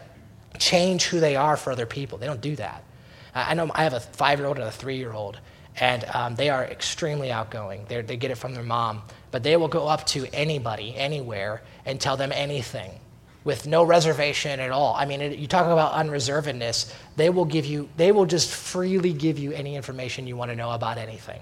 [0.59, 2.17] change who they are for other people.
[2.17, 2.83] They don't do that.
[3.33, 5.39] I know I have a five year old and a three year old,
[5.79, 7.85] and um, they are extremely outgoing.
[7.89, 9.01] They're, they get it from their mom,
[9.31, 12.91] but they will go up to anybody, anywhere, and tell them anything
[13.45, 14.95] with no reservation at all.
[14.95, 19.13] I mean, it, you talk about unreservedness, they will give you, they will just freely
[19.13, 21.39] give you any information you want to know about anything.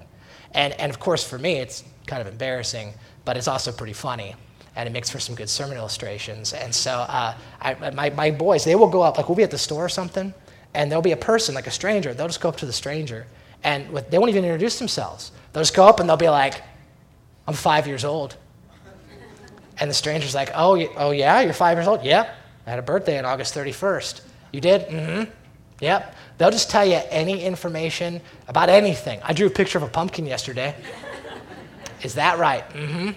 [0.52, 2.94] And, and of course, for me, it's kind of embarrassing,
[3.26, 4.36] but it's also pretty funny.
[4.76, 6.54] And it makes for some good sermon illustrations.
[6.54, 9.52] And so uh, I, my, my boys, they will go up, like we'll be at
[9.52, 10.34] the store or something,
[10.74, 13.28] and there'll be a person, like a stranger, they'll just go up to the stranger,
[13.64, 15.32] and with, they won't even introduce themselves.
[15.54, 16.62] They'll just go up and they'll be like,
[17.48, 18.36] I'm five years old.
[19.80, 22.04] And the stranger's like, oh, oh yeah, you're five years old?
[22.04, 22.36] Yep.
[22.66, 24.22] I had a birthday on August 31st.
[24.52, 24.88] You did?
[24.88, 25.32] Mm-hmm.
[25.82, 26.16] Yep.
[26.38, 29.20] They'll just tell you any information about anything.
[29.24, 30.76] I drew a picture of a pumpkin yesterday.
[32.04, 32.68] Is that right?
[32.70, 33.12] Mm-hmm.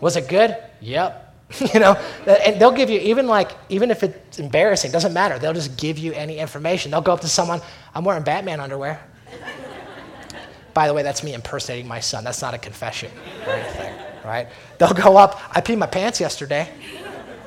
[0.00, 0.56] Was it good?
[0.80, 1.20] Yep.
[1.74, 1.92] you know,
[2.26, 5.38] and they'll give you even like even if it's embarrassing, doesn't matter.
[5.38, 6.90] They'll just give you any information.
[6.90, 7.60] They'll go up to someone,
[7.94, 9.00] I'm wearing Batman underwear.
[10.74, 12.24] By the way, that's me impersonating my son.
[12.24, 13.10] That's not a confession
[13.46, 13.94] or anything,
[14.24, 14.48] right?
[14.78, 16.68] They'll go up, I peed my pants yesterday.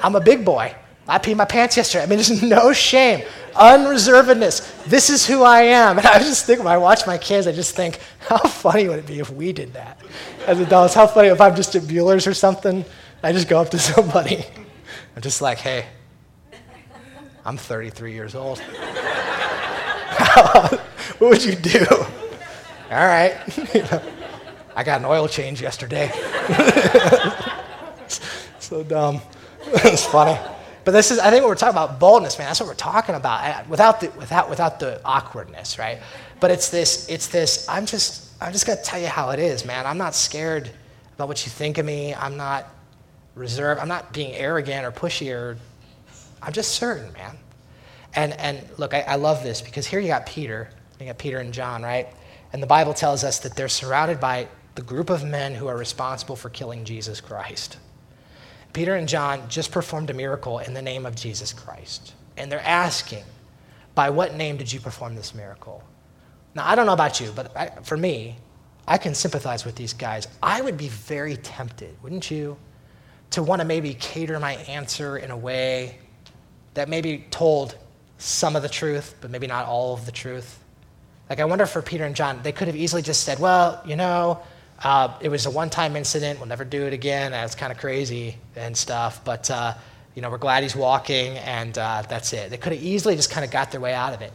[0.01, 0.75] I'm a big boy.
[1.07, 2.03] I peed my pants yesterday.
[2.03, 4.83] I mean, there's no shame, unreservedness.
[4.85, 5.97] This is who I am.
[5.97, 8.99] And I just think when I watch my kids, I just think, how funny would
[8.99, 9.99] it be if we did that
[10.45, 10.93] as adults?
[10.93, 12.85] How funny if I'm just at Buehler's or something
[13.23, 14.45] I just go up to somebody.
[15.15, 15.85] I'm just like, hey,
[17.45, 18.59] I'm 33 years old.
[20.19, 20.79] what
[21.19, 21.85] would you do?
[21.89, 23.35] All right.
[24.77, 26.09] I got an oil change yesterday.
[28.59, 29.19] so dumb.
[29.65, 30.39] it's funny.
[30.85, 32.47] But this is, I think, what we're talking about boldness, man.
[32.47, 35.97] That's what we're talking about, uh, without the, without, without the awkwardness, right?
[36.39, 37.67] But it's this, it's this.
[37.67, 39.87] I'm just, I'm just gonna tell you how it is, man.
[39.87, 40.69] I'm not scared
[41.15, 42.13] about what you think of me.
[42.13, 42.67] I'm not
[43.33, 43.81] reserved.
[43.81, 45.57] I'm not being arrogant or pushy or
[46.39, 47.35] I'm just certain, man.
[48.13, 51.39] And and look, I, I love this because here you got Peter, you got Peter
[51.39, 52.07] and John, right?
[52.53, 55.75] And the Bible tells us that they're surrounded by the group of men who are
[55.75, 57.77] responsible for killing Jesus Christ.
[58.73, 62.13] Peter and John just performed a miracle in the name of Jesus Christ.
[62.37, 63.23] And they're asking,
[63.95, 65.83] by what name did you perform this miracle?
[66.53, 68.35] Now, I don't know about you, but I, for me,
[68.87, 70.27] I can sympathize with these guys.
[70.43, 72.55] I would be very tempted, wouldn't you,
[73.31, 75.97] to want to maybe cater my answer in a way
[76.75, 77.75] that maybe told
[78.19, 80.63] some of the truth, but maybe not all of the truth.
[81.31, 83.95] Like, I wonder for Peter and John, they could have easily just said, well, you
[83.95, 84.43] know,
[84.83, 86.39] uh, it was a one time incident.
[86.39, 87.33] We'll never do it again.
[87.33, 89.23] It's kind of crazy and stuff.
[89.23, 89.73] But, uh,
[90.15, 92.49] you know, we're glad he's walking, and uh, that's it.
[92.49, 94.33] They could have easily just kind of got their way out of it.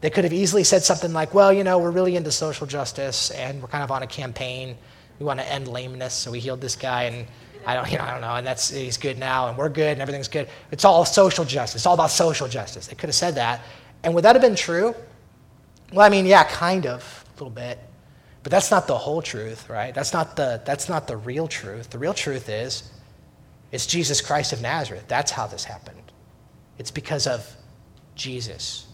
[0.00, 3.30] They could have easily said something like, well, you know, we're really into social justice,
[3.30, 4.76] and we're kind of on a campaign.
[5.18, 7.26] We want to end lameness, so we healed this guy, and
[7.66, 9.92] I don't, you know, I don't know, and that's he's good now, and we're good,
[9.92, 10.48] and everything's good.
[10.70, 11.80] It's all social justice.
[11.80, 12.88] It's all about social justice.
[12.88, 13.62] They could have said that,
[14.02, 14.94] and would that have been true?
[15.92, 17.78] Well, I mean, yeah, kind of, a little bit,
[18.44, 19.94] but that's not the whole truth, right?
[19.94, 21.88] That's not the that's not the real truth.
[21.88, 22.88] The real truth is,
[23.72, 25.06] it's Jesus Christ of Nazareth.
[25.08, 26.12] That's how this happened.
[26.78, 27.50] It's because of
[28.14, 28.86] Jesus.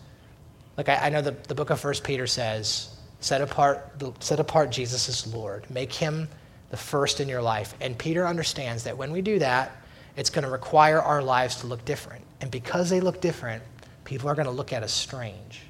[0.77, 4.71] Like I, I know the, the book of First Peter says, set apart set apart
[4.71, 5.69] Jesus as Lord.
[5.69, 6.29] Make him
[6.71, 7.75] the first in your life.
[7.81, 9.73] And Peter understands that when we do that,
[10.17, 12.25] it's going to require our lives to look different.
[12.41, 13.65] And because they look different,
[14.05, 15.63] people are going to look at us strange.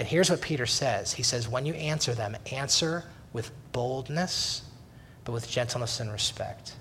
[0.00, 4.62] And here's what Peter says He says, when you answer them, answer with boldness,
[5.24, 6.74] but with gentleness and respect.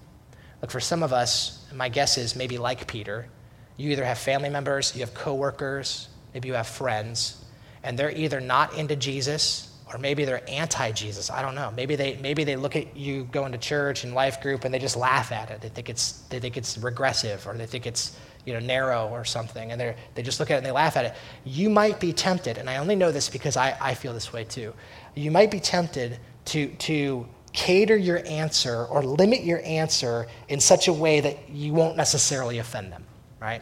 [0.62, 3.28] Look, for some of us, my guess is maybe like Peter,
[3.76, 7.44] you either have family members, you have coworkers, maybe you have friends,
[7.84, 11.30] and they're either not into Jesus or maybe they're anti-Jesus.
[11.30, 11.74] I don't know.
[11.76, 14.80] Maybe they maybe they look at you going to church and life group and they
[14.80, 15.60] just laugh at it.
[15.60, 19.25] They think it's they think it's regressive or they think it's you know narrow or
[19.25, 21.13] something, and they they just look at it and they laugh at it.
[21.43, 24.43] You might be tempted, and I only know this because I, I feel this way
[24.43, 24.73] too.
[25.15, 30.88] You might be tempted to to cater your answer or limit your answer in such
[30.88, 33.04] a way that you won't necessarily offend them,
[33.41, 33.62] right?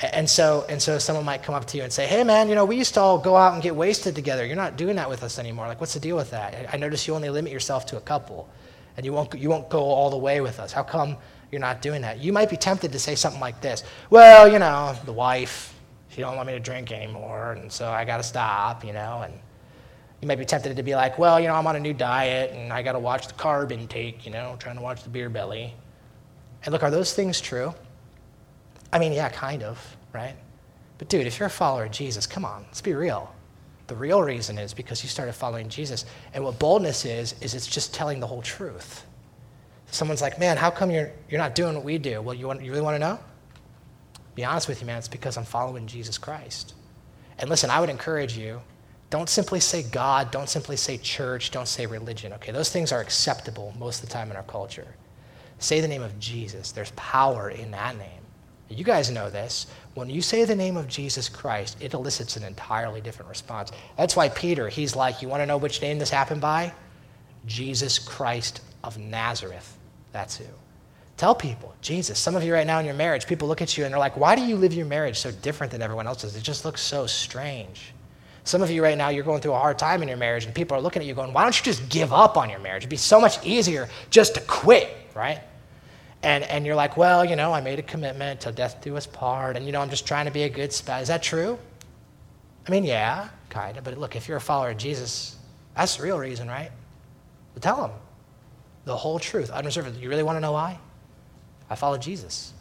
[0.00, 2.54] And so, and so someone might come up to you and say, hey man, you
[2.54, 4.46] know, we used to all go out and get wasted together.
[4.46, 5.66] You're not doing that with us anymore.
[5.66, 6.72] Like, what's the deal with that?
[6.72, 8.48] I notice you only limit yourself to a couple
[8.96, 10.72] and you won't, you won't go all the way with us.
[10.72, 11.16] How come
[11.50, 12.18] you're not doing that?
[12.18, 13.84] You might be tempted to say something like this.
[14.10, 15.74] Well, you know, the wife,
[16.08, 17.52] she don't want me to drink anymore.
[17.52, 19.32] And so I got to stop, you know, and
[20.20, 22.52] you might be tempted to be like, well, you know, I'm on a new diet
[22.52, 25.28] and I got to watch the carb intake, you know, trying to watch the beer
[25.28, 25.74] belly.
[26.64, 27.72] And look, are those things true?
[28.92, 30.34] I mean, yeah, kind of, right?
[30.98, 33.32] But dude, if you're a follower of Jesus, come on, let's be real.
[33.86, 36.04] The real reason is because you started following Jesus.
[36.34, 39.04] And what boldness is, is it's just telling the whole truth.
[39.90, 42.20] Someone's like, man, how come you're, you're not doing what we do?
[42.20, 43.18] Well, you, want, you really want to know?
[44.34, 46.74] Be honest with you, man, it's because I'm following Jesus Christ.
[47.38, 48.60] And listen, I would encourage you
[49.10, 52.52] don't simply say God, don't simply say church, don't say religion, okay?
[52.52, 54.86] Those things are acceptable most of the time in our culture.
[55.58, 56.72] Say the name of Jesus.
[56.72, 58.20] There's power in that name.
[58.68, 59.66] You guys know this.
[59.94, 63.72] When you say the name of Jesus Christ, it elicits an entirely different response.
[63.96, 66.72] That's why Peter, he's like, You want to know which name this happened by?
[67.46, 69.77] Jesus Christ of Nazareth.
[70.18, 70.44] That's who.
[71.16, 72.18] Tell people, Jesus.
[72.18, 74.16] Some of you right now in your marriage, people look at you and they're like,
[74.16, 76.34] Why do you live your marriage so different than everyone else's?
[76.34, 77.92] It just looks so strange.
[78.42, 80.52] Some of you right now, you're going through a hard time in your marriage, and
[80.52, 82.80] people are looking at you going, Why don't you just give up on your marriage?
[82.80, 85.40] It'd be so much easier just to quit, right?
[86.24, 89.06] and, and you're like, well, you know, I made a commitment till death do us
[89.06, 91.02] part, and, you know, I'm just trying to be a good spouse.
[91.02, 91.56] Is that true?
[92.66, 93.84] I mean, yeah, kind of.
[93.84, 95.36] But look, if you're a follower of Jesus,
[95.76, 96.72] that's the real reason, right?
[97.54, 97.92] But tell them
[98.88, 100.00] the whole truth, unreserved.
[100.00, 100.78] You really want to know why?
[101.70, 102.54] I follow Jesus.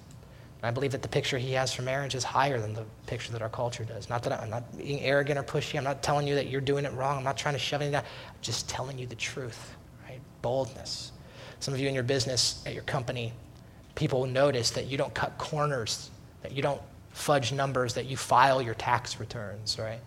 [0.60, 3.32] And I believe that the picture he has for marriage is higher than the picture
[3.32, 4.10] that our culture does.
[4.10, 5.78] Not that I'm not being arrogant or pushy.
[5.78, 7.18] I'm not telling you that you're doing it wrong.
[7.18, 8.04] I'm not trying to shove anything down.
[8.04, 9.76] I'm just telling you the truth,
[10.08, 10.20] right?
[10.42, 11.12] Boldness.
[11.60, 13.34] Some of you in your business, at your company,
[13.96, 16.12] people will notice that you don't cut corners,
[16.42, 20.00] that you don't fudge numbers, that you file your tax returns, right?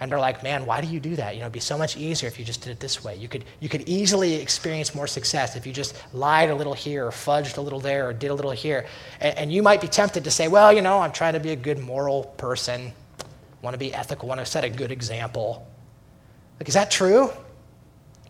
[0.00, 1.34] And they're like, man, why do you do that?
[1.34, 3.16] You know, it'd be so much easier if you just did it this way.
[3.16, 7.06] You could, you could easily experience more success if you just lied a little here
[7.06, 8.86] or fudged a little there or did a little here.
[9.20, 11.50] And, and you might be tempted to say, well, you know, I'm trying to be
[11.50, 12.92] a good moral person,
[13.60, 15.66] want to be ethical, want to set a good example.
[16.60, 17.30] Like, is that true?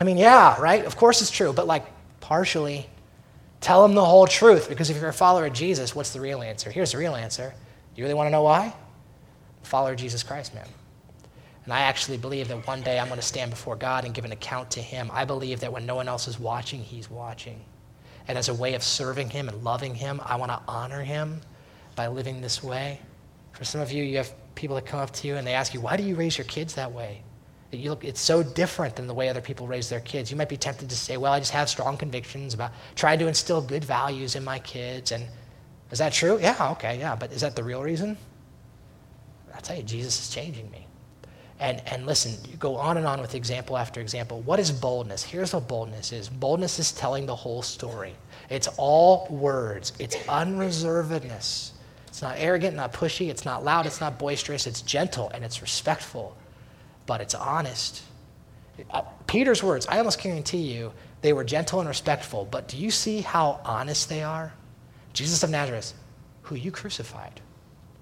[0.01, 0.85] I mean, yeah, right?
[0.87, 1.85] Of course it's true, but like
[2.21, 2.87] partially.
[3.61, 6.43] Tell them the whole truth because if you're a follower of Jesus, what's the real
[6.43, 6.71] answer?
[6.71, 7.53] Here's the real answer.
[7.97, 8.73] You really want to know why?
[9.65, 10.67] Follow Jesus Christ, man.
[11.69, 14.25] And I actually believe that one day I'm going to stand before God and give
[14.25, 15.11] an account to Him.
[15.13, 17.61] I believe that when no one else is watching, He's watching.
[18.27, 21.43] And as a way of serving Him and loving Him, I want to honor Him
[21.95, 23.01] by living this way.
[23.53, 25.75] For some of you, you have people that come up to you and they ask
[25.75, 27.21] you, Why do you raise your kids that way?
[27.71, 30.31] Look, it's so different than the way other people raise their kids.
[30.31, 33.27] You might be tempted to say, well, I just have strong convictions about trying to
[33.27, 35.13] instill good values in my kids.
[35.13, 35.27] And
[35.91, 36.39] is that true?
[36.41, 37.15] Yeah, okay, yeah.
[37.15, 38.17] But is that the real reason?
[39.55, 40.88] I'll tell you, Jesus is changing me.
[41.61, 44.41] And, and listen, you go on and on with example after example.
[44.43, 45.25] What is boldness?
[45.25, 48.15] Here's what boldness is boldness is telling the whole story.
[48.49, 51.73] It's all words, it's unreservedness.
[52.07, 55.61] It's not arrogant, not pushy, it's not loud, it's not boisterous, it's gentle, and it's
[55.61, 56.37] respectful
[57.09, 58.03] but it's honest.
[58.91, 60.93] Uh, Peter's words, I almost guarantee you,
[61.23, 64.53] they were gentle and respectful, but do you see how honest they are?
[65.15, 65.95] Jesus of Nazareth,
[66.43, 67.41] who you crucified.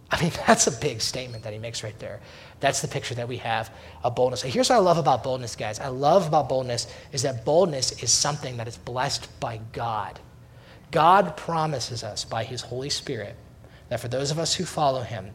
[0.10, 2.20] I mean, that's a big statement that he makes right there.
[2.60, 3.70] That's the picture that we have
[4.04, 4.42] of boldness.
[4.42, 5.80] here's what I love about boldness, guys.
[5.80, 10.20] I love about boldness is that boldness is something that is blessed by God.
[10.92, 13.36] God promises us by his Holy Spirit
[13.88, 15.30] that for those of us who follow him,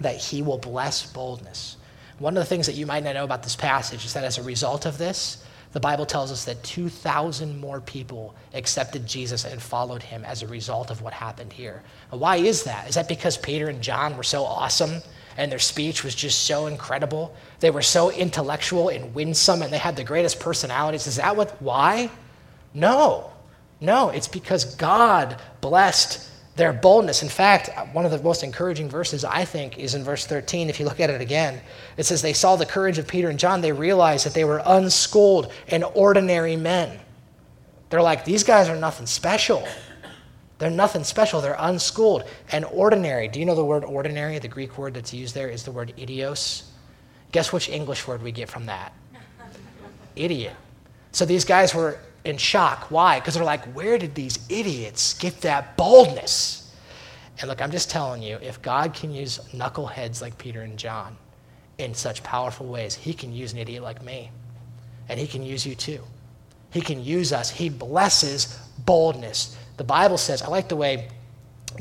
[0.00, 1.76] that he will bless boldness.
[2.18, 4.38] One of the things that you might not know about this passage is that as
[4.38, 9.60] a result of this, the Bible tells us that 2,000 more people accepted Jesus and
[9.60, 11.82] followed him as a result of what happened here.
[12.10, 12.88] why is that?
[12.88, 15.02] Is that because Peter and John were so awesome
[15.36, 17.34] and their speech was just so incredible?
[17.60, 21.06] They were so intellectual and winsome and they had the greatest personalities.
[21.06, 22.10] Is that what why?
[22.72, 23.32] No.
[23.80, 27.22] No, it's because God blessed their boldness.
[27.22, 30.70] In fact, one of the most encouraging verses, I think, is in verse 13.
[30.70, 31.60] If you look at it again,
[31.96, 33.60] it says, They saw the courage of Peter and John.
[33.60, 36.98] They realized that they were unschooled and ordinary men.
[37.90, 39.66] They're like, These guys are nothing special.
[40.58, 41.42] They're nothing special.
[41.42, 43.28] They're unschooled and ordinary.
[43.28, 44.38] Do you know the word ordinary?
[44.38, 46.64] The Greek word that's used there is the word idios.
[47.32, 48.94] Guess which English word we get from that?
[50.14, 50.56] Idiot.
[51.12, 52.90] So these guys were in shock.
[52.90, 53.20] Why?
[53.20, 56.74] Because they're like, where did these idiots get that boldness?
[57.38, 61.16] And look, I'm just telling you, if God can use knuckleheads like Peter and John
[61.78, 64.30] in such powerful ways, he can use an idiot like me.
[65.08, 66.00] And he can use you too.
[66.72, 67.48] He can use us.
[67.50, 69.56] He blesses boldness.
[69.76, 71.08] The Bible says, I like the way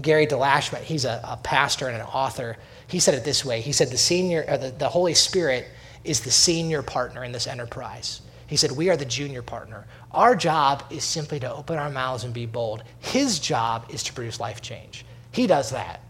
[0.02, 3.62] Gary DeLashmutt, he's a, a pastor and an author, he said it this way.
[3.62, 5.68] He said, the senior, uh, the, the Holy Spirit
[6.04, 8.22] is the senior partner in this enterprise.
[8.48, 9.88] He said, We are the junior partner.
[10.12, 12.84] Our job is simply to open our mouths and be bold.
[13.00, 15.06] His job is to produce life change.
[15.32, 16.02] He does that.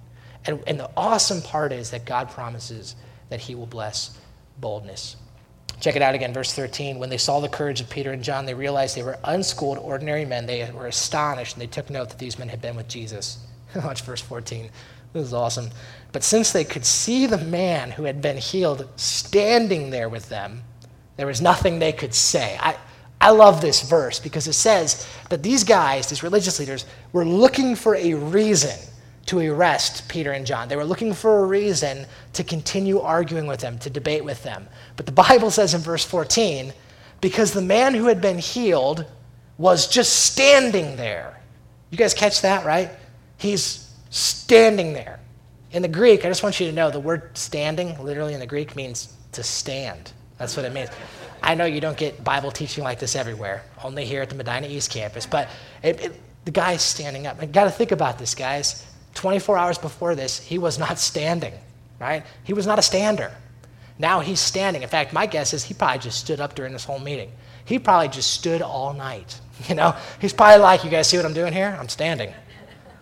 [0.46, 2.96] And, and the awesome part is that God promises
[3.30, 4.18] that He will bless
[4.60, 5.16] boldness.
[5.80, 7.00] Check it out again, verse 13.
[7.00, 10.26] When they saw the courage of Peter and John, they realized they were unschooled, ordinary
[10.26, 10.46] men.
[10.46, 13.40] They were astonished, and they took note that these men had been with Jesus.
[13.76, 14.70] Watch verse 14.
[15.14, 15.70] This is awesome.
[16.12, 20.64] But since they could see the man who had been healed standing there with them,
[21.18, 22.58] there was nothing they could say.
[22.60, 22.76] I,
[23.22, 27.76] I love this verse because it says that these guys, these religious leaders, were looking
[27.76, 28.78] for a reason
[29.28, 30.68] to arrest Peter and John.
[30.68, 34.68] They were looking for a reason to continue arguing with them, to debate with them.
[34.98, 36.74] But the Bible says in verse 14,
[37.22, 39.06] because the man who had been healed
[39.58, 41.40] was just standing there.
[41.90, 42.92] You guys catch that, right?
[43.38, 45.20] He's standing there.
[45.72, 48.46] In the Greek, I just want you to know the word standing, literally in the
[48.46, 50.12] Greek, means to stand.
[50.38, 50.90] That's what it means.
[51.42, 54.68] I know you don't get Bible teaching like this everywhere, only here at the Medina
[54.68, 55.48] East campus, but
[55.84, 57.38] it, it, the guy's standing up.
[57.40, 58.86] I got to think about this, guys.
[59.14, 61.54] 24 hours before this, he was not standing,
[62.00, 62.24] right?
[62.44, 63.32] He was not a stander.
[63.98, 64.84] Now he's standing.
[64.84, 67.32] In fact, my guess is he probably just stood up during this whole meeting.
[67.64, 69.40] He probably just stood all night.
[69.70, 71.78] You know, he's probably like, you guys see what I'm doing here?
[71.80, 72.34] I'm standing.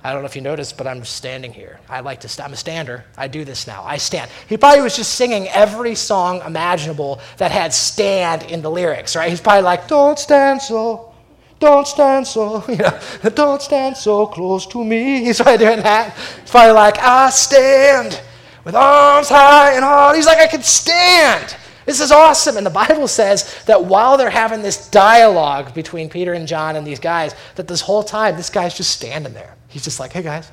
[0.04, 1.80] I don't know if you noticed, but I'm standing here.
[1.88, 3.06] I like to, st- I'm a stander.
[3.18, 3.84] I do this now.
[3.86, 4.30] I stand.
[4.50, 9.30] He probably was just singing every song imaginable that had stand in the lyrics, right?
[9.30, 11.14] He's probably like, don't stand so,
[11.60, 13.00] don't stand so, you know,
[13.34, 15.20] don't stand so close to me.
[15.24, 16.14] He's probably doing that.
[16.42, 18.20] He's probably like, I stand
[18.66, 20.18] with arms high and hard.
[20.18, 21.56] He's like, I can stand.
[21.86, 22.58] This is awesome.
[22.58, 26.86] And the Bible says that while they're having this dialogue between Peter and John and
[26.86, 29.56] these guys, that this whole time, this guy's just standing there.
[29.68, 30.52] He's just like, hey guys,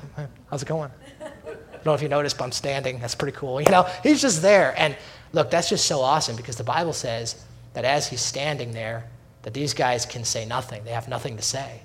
[0.49, 0.91] how's it going?
[1.21, 1.29] I
[1.73, 2.99] don't know if you noticed, but I'm standing.
[2.99, 3.61] That's pretty cool.
[3.61, 4.73] You know, he's just there.
[4.77, 4.95] And
[5.33, 9.09] look, that's just so awesome because the Bible says that as he's standing there,
[9.43, 10.83] that these guys can say nothing.
[10.83, 11.81] They have nothing to say.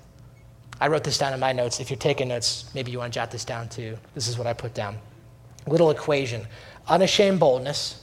[0.80, 1.80] I wrote this down in my notes.
[1.80, 3.96] If you're taking notes, maybe you want to jot this down too.
[4.14, 4.98] This is what I put down.
[5.66, 6.46] Little equation.
[6.88, 8.02] Unashamed boldness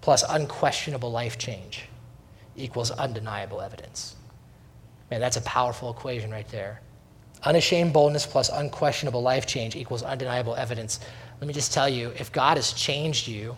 [0.00, 1.84] plus unquestionable life change
[2.56, 4.16] equals undeniable evidence.
[5.10, 6.80] Man, that's a powerful equation right there.
[7.42, 11.00] Unashamed boldness plus unquestionable life change equals undeniable evidence.
[11.40, 13.56] Let me just tell you if God has changed you,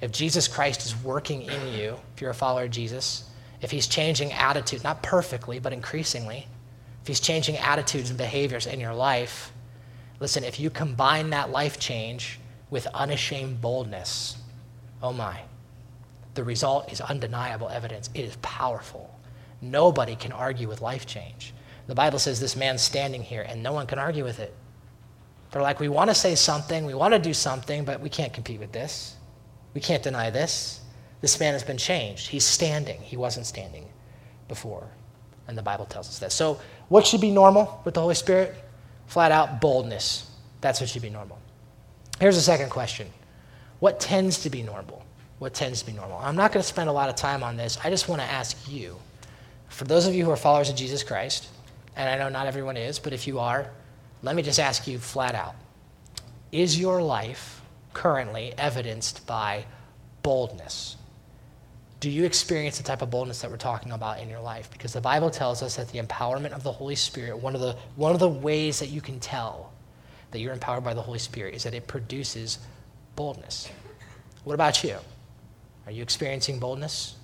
[0.00, 3.28] if Jesus Christ is working in you, if you're a follower of Jesus,
[3.60, 6.46] if he's changing attitude, not perfectly, but increasingly,
[7.02, 9.52] if he's changing attitudes and behaviors in your life,
[10.20, 12.38] listen, if you combine that life change
[12.70, 14.36] with unashamed boldness,
[15.02, 15.40] oh my,
[16.38, 18.10] the result is undeniable evidence.
[18.14, 19.12] It is powerful.
[19.60, 21.52] Nobody can argue with life change.
[21.88, 24.54] The Bible says this man's standing here, and no one can argue with it.
[25.50, 28.32] They're like, we want to say something, we want to do something, but we can't
[28.32, 29.16] compete with this.
[29.74, 30.80] We can't deny this.
[31.22, 32.28] This man has been changed.
[32.28, 33.00] He's standing.
[33.00, 33.88] He wasn't standing
[34.46, 34.86] before.
[35.48, 36.30] And the Bible tells us that.
[36.30, 38.54] So, what should be normal with the Holy Spirit?
[39.08, 40.30] Flat out boldness.
[40.60, 41.40] That's what should be normal.
[42.20, 43.08] Here's a second question
[43.80, 45.04] What tends to be normal?
[45.38, 46.18] What tends to be normal?
[46.18, 47.78] I'm not going to spend a lot of time on this.
[47.84, 48.96] I just want to ask you,
[49.68, 51.48] for those of you who are followers of Jesus Christ,
[51.96, 53.70] and I know not everyone is, but if you are,
[54.22, 55.54] let me just ask you flat out
[56.50, 57.60] Is your life
[57.92, 59.64] currently evidenced by
[60.22, 60.96] boldness?
[62.00, 64.70] Do you experience the type of boldness that we're talking about in your life?
[64.70, 67.74] Because the Bible tells us that the empowerment of the Holy Spirit, one of the,
[67.96, 69.72] one of the ways that you can tell
[70.30, 72.58] that you're empowered by the Holy Spirit is that it produces
[73.16, 73.68] boldness.
[74.44, 74.96] What about you?
[75.88, 77.16] Are you experiencing boldness?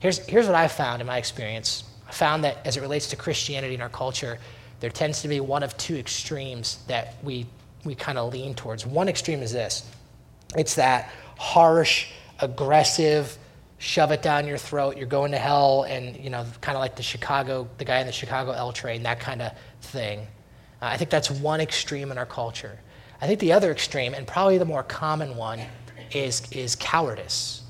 [0.00, 3.16] Here's, here's what I've found in my experience I found that as it relates to
[3.16, 4.38] Christianity in our culture,
[4.80, 7.46] there tends to be one of two extremes that we,
[7.86, 8.84] we kind of lean towards.
[8.84, 9.90] One extreme is this
[10.54, 12.08] it's that harsh,
[12.40, 13.38] aggressive,
[13.78, 16.96] shove it down your throat, you're going to hell, and, you know, kind of like
[16.96, 20.18] the Chicago, the guy in the Chicago L train, that kind of thing.
[20.20, 20.24] Uh,
[20.92, 22.78] I think that's one extreme in our culture.
[23.22, 25.62] I think the other extreme, and probably the more common one,
[26.12, 27.62] is, is cowardice.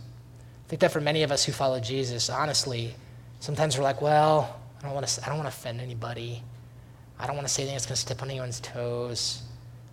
[0.67, 2.95] I think that for many of us who follow Jesus, honestly,
[3.39, 6.43] sometimes we're like, well, I don't want to, I don't want to offend anybody.
[7.21, 9.43] I don't want to say anything that's going to step on anyone's toes.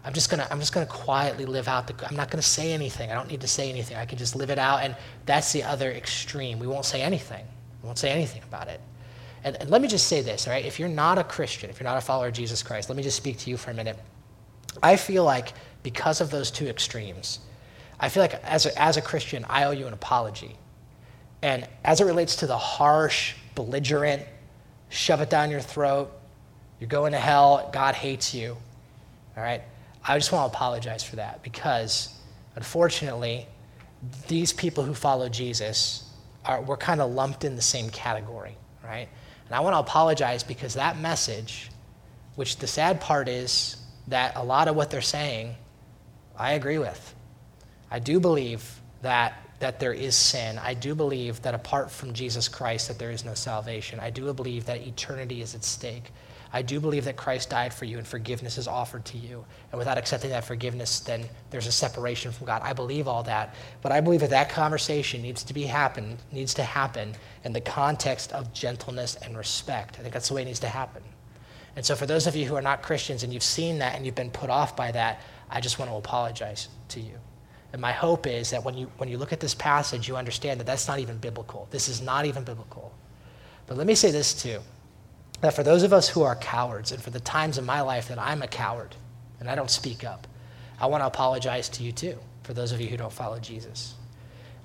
[0.05, 3.09] I'm just gonna I'm just gonna quietly live out the I'm not gonna say anything.
[3.09, 3.95] I don't need to say anything.
[3.95, 4.83] I can just live it out.
[4.83, 6.59] And that's the other extreme.
[6.59, 7.45] We won't say anything.
[7.81, 8.81] We won't say anything about it.
[9.45, 10.65] And, and let me just say this, all right?
[10.65, 13.03] If you're not a Christian, if you're not a follower of Jesus Christ, let me
[13.03, 13.97] just speak to you for a minute.
[14.81, 15.53] I feel like
[15.83, 17.39] because of those two extremes,
[17.99, 20.57] I feel like as a, as a Christian, I owe you an apology.
[21.43, 24.23] And as it relates to the harsh, belligerent,
[24.87, 26.09] shove it down your throat,
[26.79, 28.55] you're going to hell, God hates you,
[29.35, 29.61] all right?
[30.07, 32.17] I just want to apologize for that because,
[32.55, 33.45] unfortunately,
[34.29, 36.09] these people who follow Jesus
[36.45, 39.09] are, we're kind of lumped in the same category, right?
[39.47, 41.69] And I want to apologize because that message,
[42.35, 43.75] which the sad part is
[44.07, 45.55] that a lot of what they're saying,
[46.37, 47.15] I agree with.
[47.91, 50.59] I do believe that that there is sin.
[50.59, 53.99] I do believe that apart from Jesus Christ that there is no salvation.
[53.99, 56.11] I do believe that eternity is at stake.
[56.55, 59.43] I do believe that Christ died for you and forgiveness is offered to you.
[59.71, 62.61] And without accepting that forgiveness, then there's a separation from God.
[62.63, 63.55] I believe all that.
[63.81, 67.61] But I believe that that conversation needs to be happen, needs to happen in the
[67.61, 69.97] context of gentleness and respect.
[69.97, 71.01] I think that's the way it needs to happen.
[71.75, 74.05] And so for those of you who are not Christians and you've seen that and
[74.05, 77.19] you've been put off by that, I just want to apologize to you.
[77.73, 80.59] And my hope is that when you, when you look at this passage, you understand
[80.59, 81.67] that that's not even biblical.
[81.71, 82.93] This is not even biblical.
[83.65, 84.59] But let me say this too
[85.41, 88.07] that for those of us who are cowards, and for the times in my life
[88.07, 88.95] that I'm a coward
[89.41, 90.25] and I don't speak up,
[90.79, 93.95] I want to apologize to you too, for those of you who don't follow Jesus.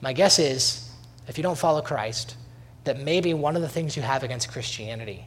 [0.01, 0.89] My guess is,
[1.27, 2.37] if you don't follow Christ,
[2.85, 5.27] that maybe one of the things you have against Christianity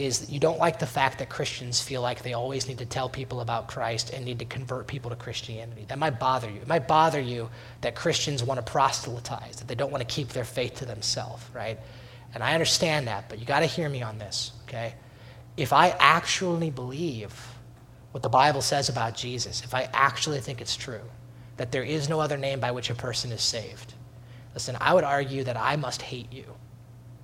[0.00, 2.86] is that you don't like the fact that Christians feel like they always need to
[2.86, 5.84] tell people about Christ and need to convert people to Christianity.
[5.88, 6.60] That might bother you.
[6.60, 7.50] It might bother you
[7.82, 11.44] that Christians want to proselytize, that they don't want to keep their faith to themselves,
[11.54, 11.78] right?
[12.34, 14.94] And I understand that, but you got to hear me on this, okay?
[15.56, 17.32] If I actually believe
[18.12, 21.02] what the Bible says about Jesus, if I actually think it's true,
[21.56, 23.94] that there is no other name by which a person is saved,
[24.54, 26.44] listen, I would argue that I must hate you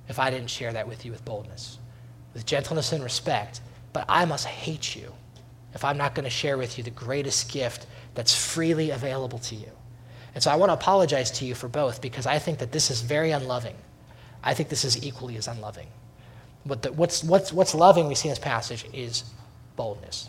[0.09, 1.79] if I didn't share that with you with boldness,
[2.37, 3.63] with gentleness and respect,
[3.95, 5.11] but I must hate you
[5.73, 9.55] if I'm not going to share with you the greatest gift that's freely available to
[9.55, 9.71] you.
[10.35, 12.91] And so I want to apologize to you for both because I think that this
[12.91, 13.75] is very unloving.
[14.45, 15.87] I think this is equally as unloving.
[16.67, 19.25] But the, what's, what's, what's loving, we see in this passage, is
[19.77, 20.29] boldness.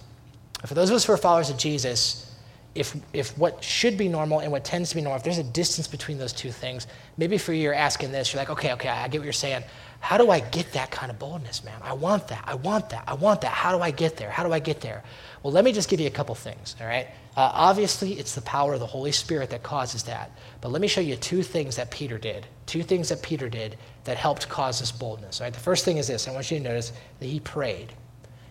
[0.65, 2.33] For those of us who are followers of Jesus,
[2.73, 5.43] if, if what should be normal and what tends to be normal, if there's a
[5.43, 6.87] distance between those two things,
[7.17, 9.63] maybe for you, you're asking this, you're like, okay, okay, I get what you're saying.
[9.99, 11.79] How do I get that kind of boldness, man?
[11.83, 12.43] I want that.
[12.45, 13.03] I want that.
[13.07, 13.51] I want that.
[13.51, 14.29] How do I get there?
[14.29, 15.03] How do I get there?
[15.43, 17.07] Well, let me just give you a couple things, all right?
[17.35, 20.31] Uh, obviously, it's the power of the Holy Spirit that causes that.
[20.61, 22.45] But let me show you two things that Peter did.
[22.65, 25.41] Two things that Peter did that helped cause this boldness.
[25.41, 25.53] All right?
[25.53, 27.93] The first thing is this I want you to notice that he prayed.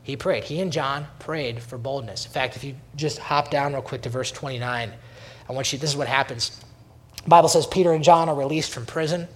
[0.03, 0.45] He prayed.
[0.45, 2.27] He and John prayed for boldness.
[2.27, 4.93] In fact, if you just hop down real quick to verse 29,
[5.49, 6.61] I want you, this is what happens.
[7.25, 9.27] The Bible says Peter and John are released from prison.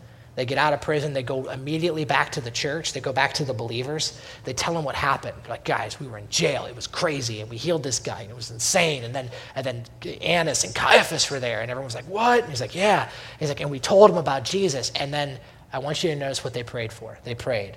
[0.40, 3.34] They get out of prison, they go immediately back to the church, they go back
[3.34, 4.18] to the believers.
[4.44, 5.36] They tell them what happened.
[5.50, 6.64] like, guys, we were in jail.
[6.64, 9.04] It was crazy, and we healed this guy, and it was insane.
[9.04, 9.84] And then, and then
[10.22, 12.40] Annas and Caiaphas were there, and everyone was like, what?
[12.40, 13.10] And he's like, yeah.
[13.38, 14.92] He's like, and we told him about Jesus.
[14.96, 15.38] And then
[15.74, 17.18] I want you to notice what they prayed for.
[17.22, 17.76] They prayed.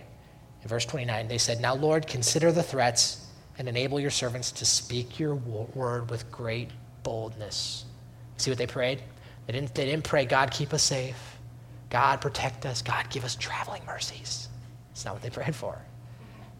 [0.61, 4.65] In verse 29, they said, Now, Lord, consider the threats and enable your servants to
[4.65, 6.69] speak your word with great
[7.03, 7.83] boldness.
[8.37, 9.03] See what they prayed?
[9.47, 11.32] They didn't, they didn't pray, God, keep us safe.
[11.93, 12.81] God, protect us.
[12.81, 14.49] God, give us traveling mercies.
[14.91, 15.77] It's not what they prayed for.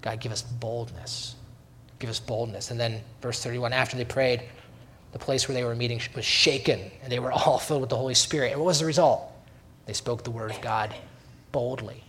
[0.02, 1.34] God, give us boldness.
[1.98, 2.70] Give us boldness.
[2.70, 4.44] And then, verse 31, after they prayed,
[5.12, 7.98] the place where they were meeting was shaken, and they were all filled with the
[7.98, 8.52] Holy Spirit.
[8.52, 9.24] And what was the result?
[9.88, 10.94] They spoke the word of God
[11.52, 12.04] boldly.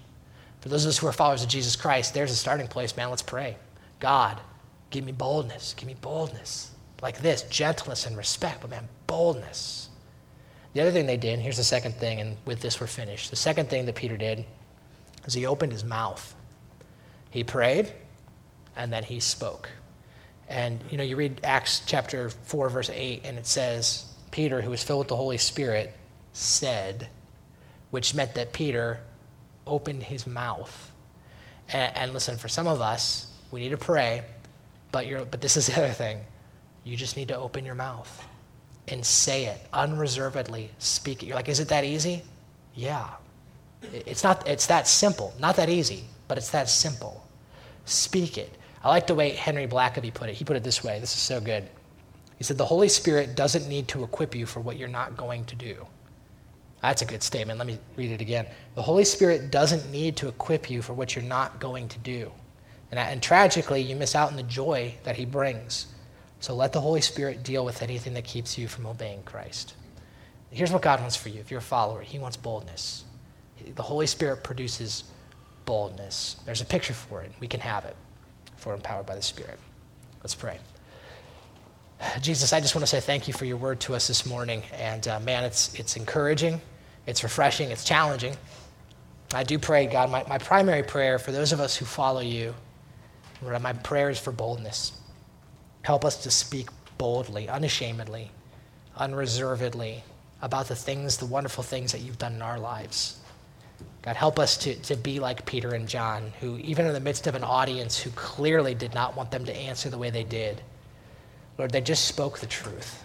[0.61, 3.09] For those of us who are followers of Jesus Christ, there's a starting place, man.
[3.09, 3.57] Let's pray.
[4.01, 4.39] God,
[4.91, 5.73] give me boldness.
[5.79, 6.73] Give me boldness.
[7.01, 9.84] Like this, gentleness and respect, but man, boldness.
[10.75, 13.31] The other thing they did, here's the second thing, and with this we're finished.
[13.31, 14.45] The second thing that Peter did
[15.25, 16.35] is he opened his mouth.
[17.31, 17.93] He prayed,
[18.77, 19.71] and then he spoke.
[20.49, 24.71] And you know, you read Acts chapter 4, verse 8, and it says, Peter, who
[24.71, 25.95] was filled with the Holy Spirit,
[26.33, 27.09] said,
[27.93, 28.99] which meant that Peter
[29.69, 30.91] opened his mouth.
[31.73, 34.23] And, and listen, for some of us, we need to pray,
[34.91, 36.19] but, you're, but this is the other thing.
[36.83, 38.27] You just need to open your mouth
[38.89, 41.27] and say it unreservedly, speak it.
[41.27, 42.23] You're like, is it that easy?
[42.75, 43.09] Yeah.
[43.93, 45.35] It's not, it's that simple.
[45.39, 47.27] Not that easy, but it's that simple.
[47.85, 48.57] Speak it.
[48.83, 50.35] I like the way Henry Blackaby put it.
[50.35, 51.69] He put it this way this is so good.
[52.37, 55.45] He said, The Holy Spirit doesn't need to equip you for what you're not going
[55.47, 55.87] to do.
[56.83, 57.59] That's a good statement.
[57.59, 58.47] Let me read it again.
[58.75, 62.31] The Holy Spirit doesn't need to equip you for what you're not going to do.
[62.91, 65.87] And, and tragically, you miss out on the joy that He brings.
[66.45, 69.73] So let the Holy Spirit deal with anything that keeps you from obeying Christ.
[70.51, 73.05] Here's what God wants for you if you're a follower He wants boldness.
[73.75, 75.05] The Holy Spirit produces
[75.65, 76.37] boldness.
[76.45, 77.33] There's a picture for it.
[77.41, 77.97] We can have it
[78.55, 79.59] if we're empowered by the Spirit.
[80.23, 80.59] Let's pray.
[82.21, 84.65] Jesus, I just want to say thank you for your word to us this morning.
[84.75, 86.61] And uh, man, it's, it's encouraging,
[87.07, 88.37] it's refreshing, it's challenging.
[89.33, 92.55] I do pray, God, my, my primary prayer for those of us who follow you,
[93.41, 94.93] my prayer is for boldness.
[95.85, 98.31] Help us to speak boldly, unashamedly,
[98.97, 100.03] unreservedly
[100.41, 103.21] about the things, the wonderful things that you've done in our lives.
[104.01, 107.27] God, help us to, to be like Peter and John, who, even in the midst
[107.27, 110.63] of an audience who clearly did not want them to answer the way they did,
[111.59, 113.05] Lord, they just spoke the truth.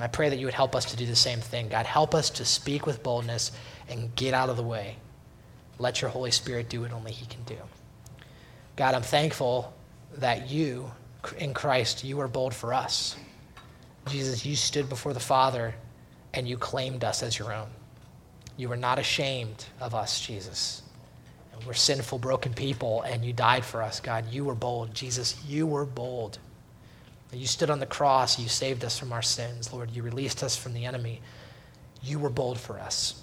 [0.00, 1.68] I pray that you would help us to do the same thing.
[1.68, 3.52] God, help us to speak with boldness
[3.88, 4.96] and get out of the way.
[5.78, 7.56] Let your Holy Spirit do what only He can do.
[8.74, 9.72] God, I'm thankful
[10.16, 10.90] that you,
[11.38, 13.16] in Christ, you are bold for us.
[14.06, 15.74] Jesus, you stood before the Father
[16.34, 17.68] and you claimed us as your own.
[18.56, 20.82] You were not ashamed of us, Jesus.
[21.52, 24.30] And we're sinful, broken people, and you died for us, God.
[24.30, 24.94] You were bold.
[24.94, 26.38] Jesus, you were bold.
[27.32, 28.38] You stood on the cross.
[28.38, 29.90] You saved us from our sins, Lord.
[29.90, 31.20] You released us from the enemy.
[32.02, 33.22] You were bold for us.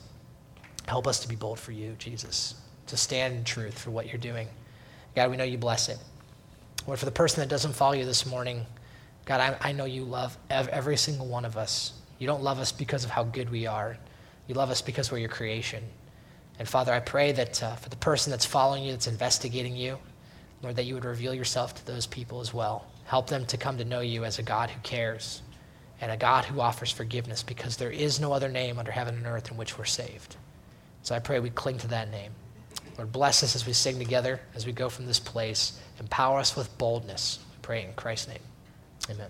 [0.87, 2.55] Help us to be bold for you, Jesus,
[2.87, 4.47] to stand in truth for what you're doing.
[5.15, 5.97] God, we know you bless it.
[6.87, 8.65] Lord, for the person that doesn't follow you this morning,
[9.25, 11.93] God, I, I know you love every single one of us.
[12.19, 13.97] You don't love us because of how good we are.
[14.47, 15.83] You love us because we're your creation.
[16.59, 19.97] And Father, I pray that uh, for the person that's following you, that's investigating you,
[20.61, 22.85] Lord, that you would reveal yourself to those people as well.
[23.05, 25.41] Help them to come to know you as a God who cares
[26.01, 29.25] and a God who offers forgiveness because there is no other name under heaven and
[29.25, 30.35] earth in which we're saved.
[31.01, 32.31] So I pray we cling to that name.
[32.97, 35.79] Lord, bless us as we sing together, as we go from this place.
[35.99, 37.39] Empower us with boldness.
[37.51, 38.39] We pray in Christ's name.
[39.09, 39.29] Amen.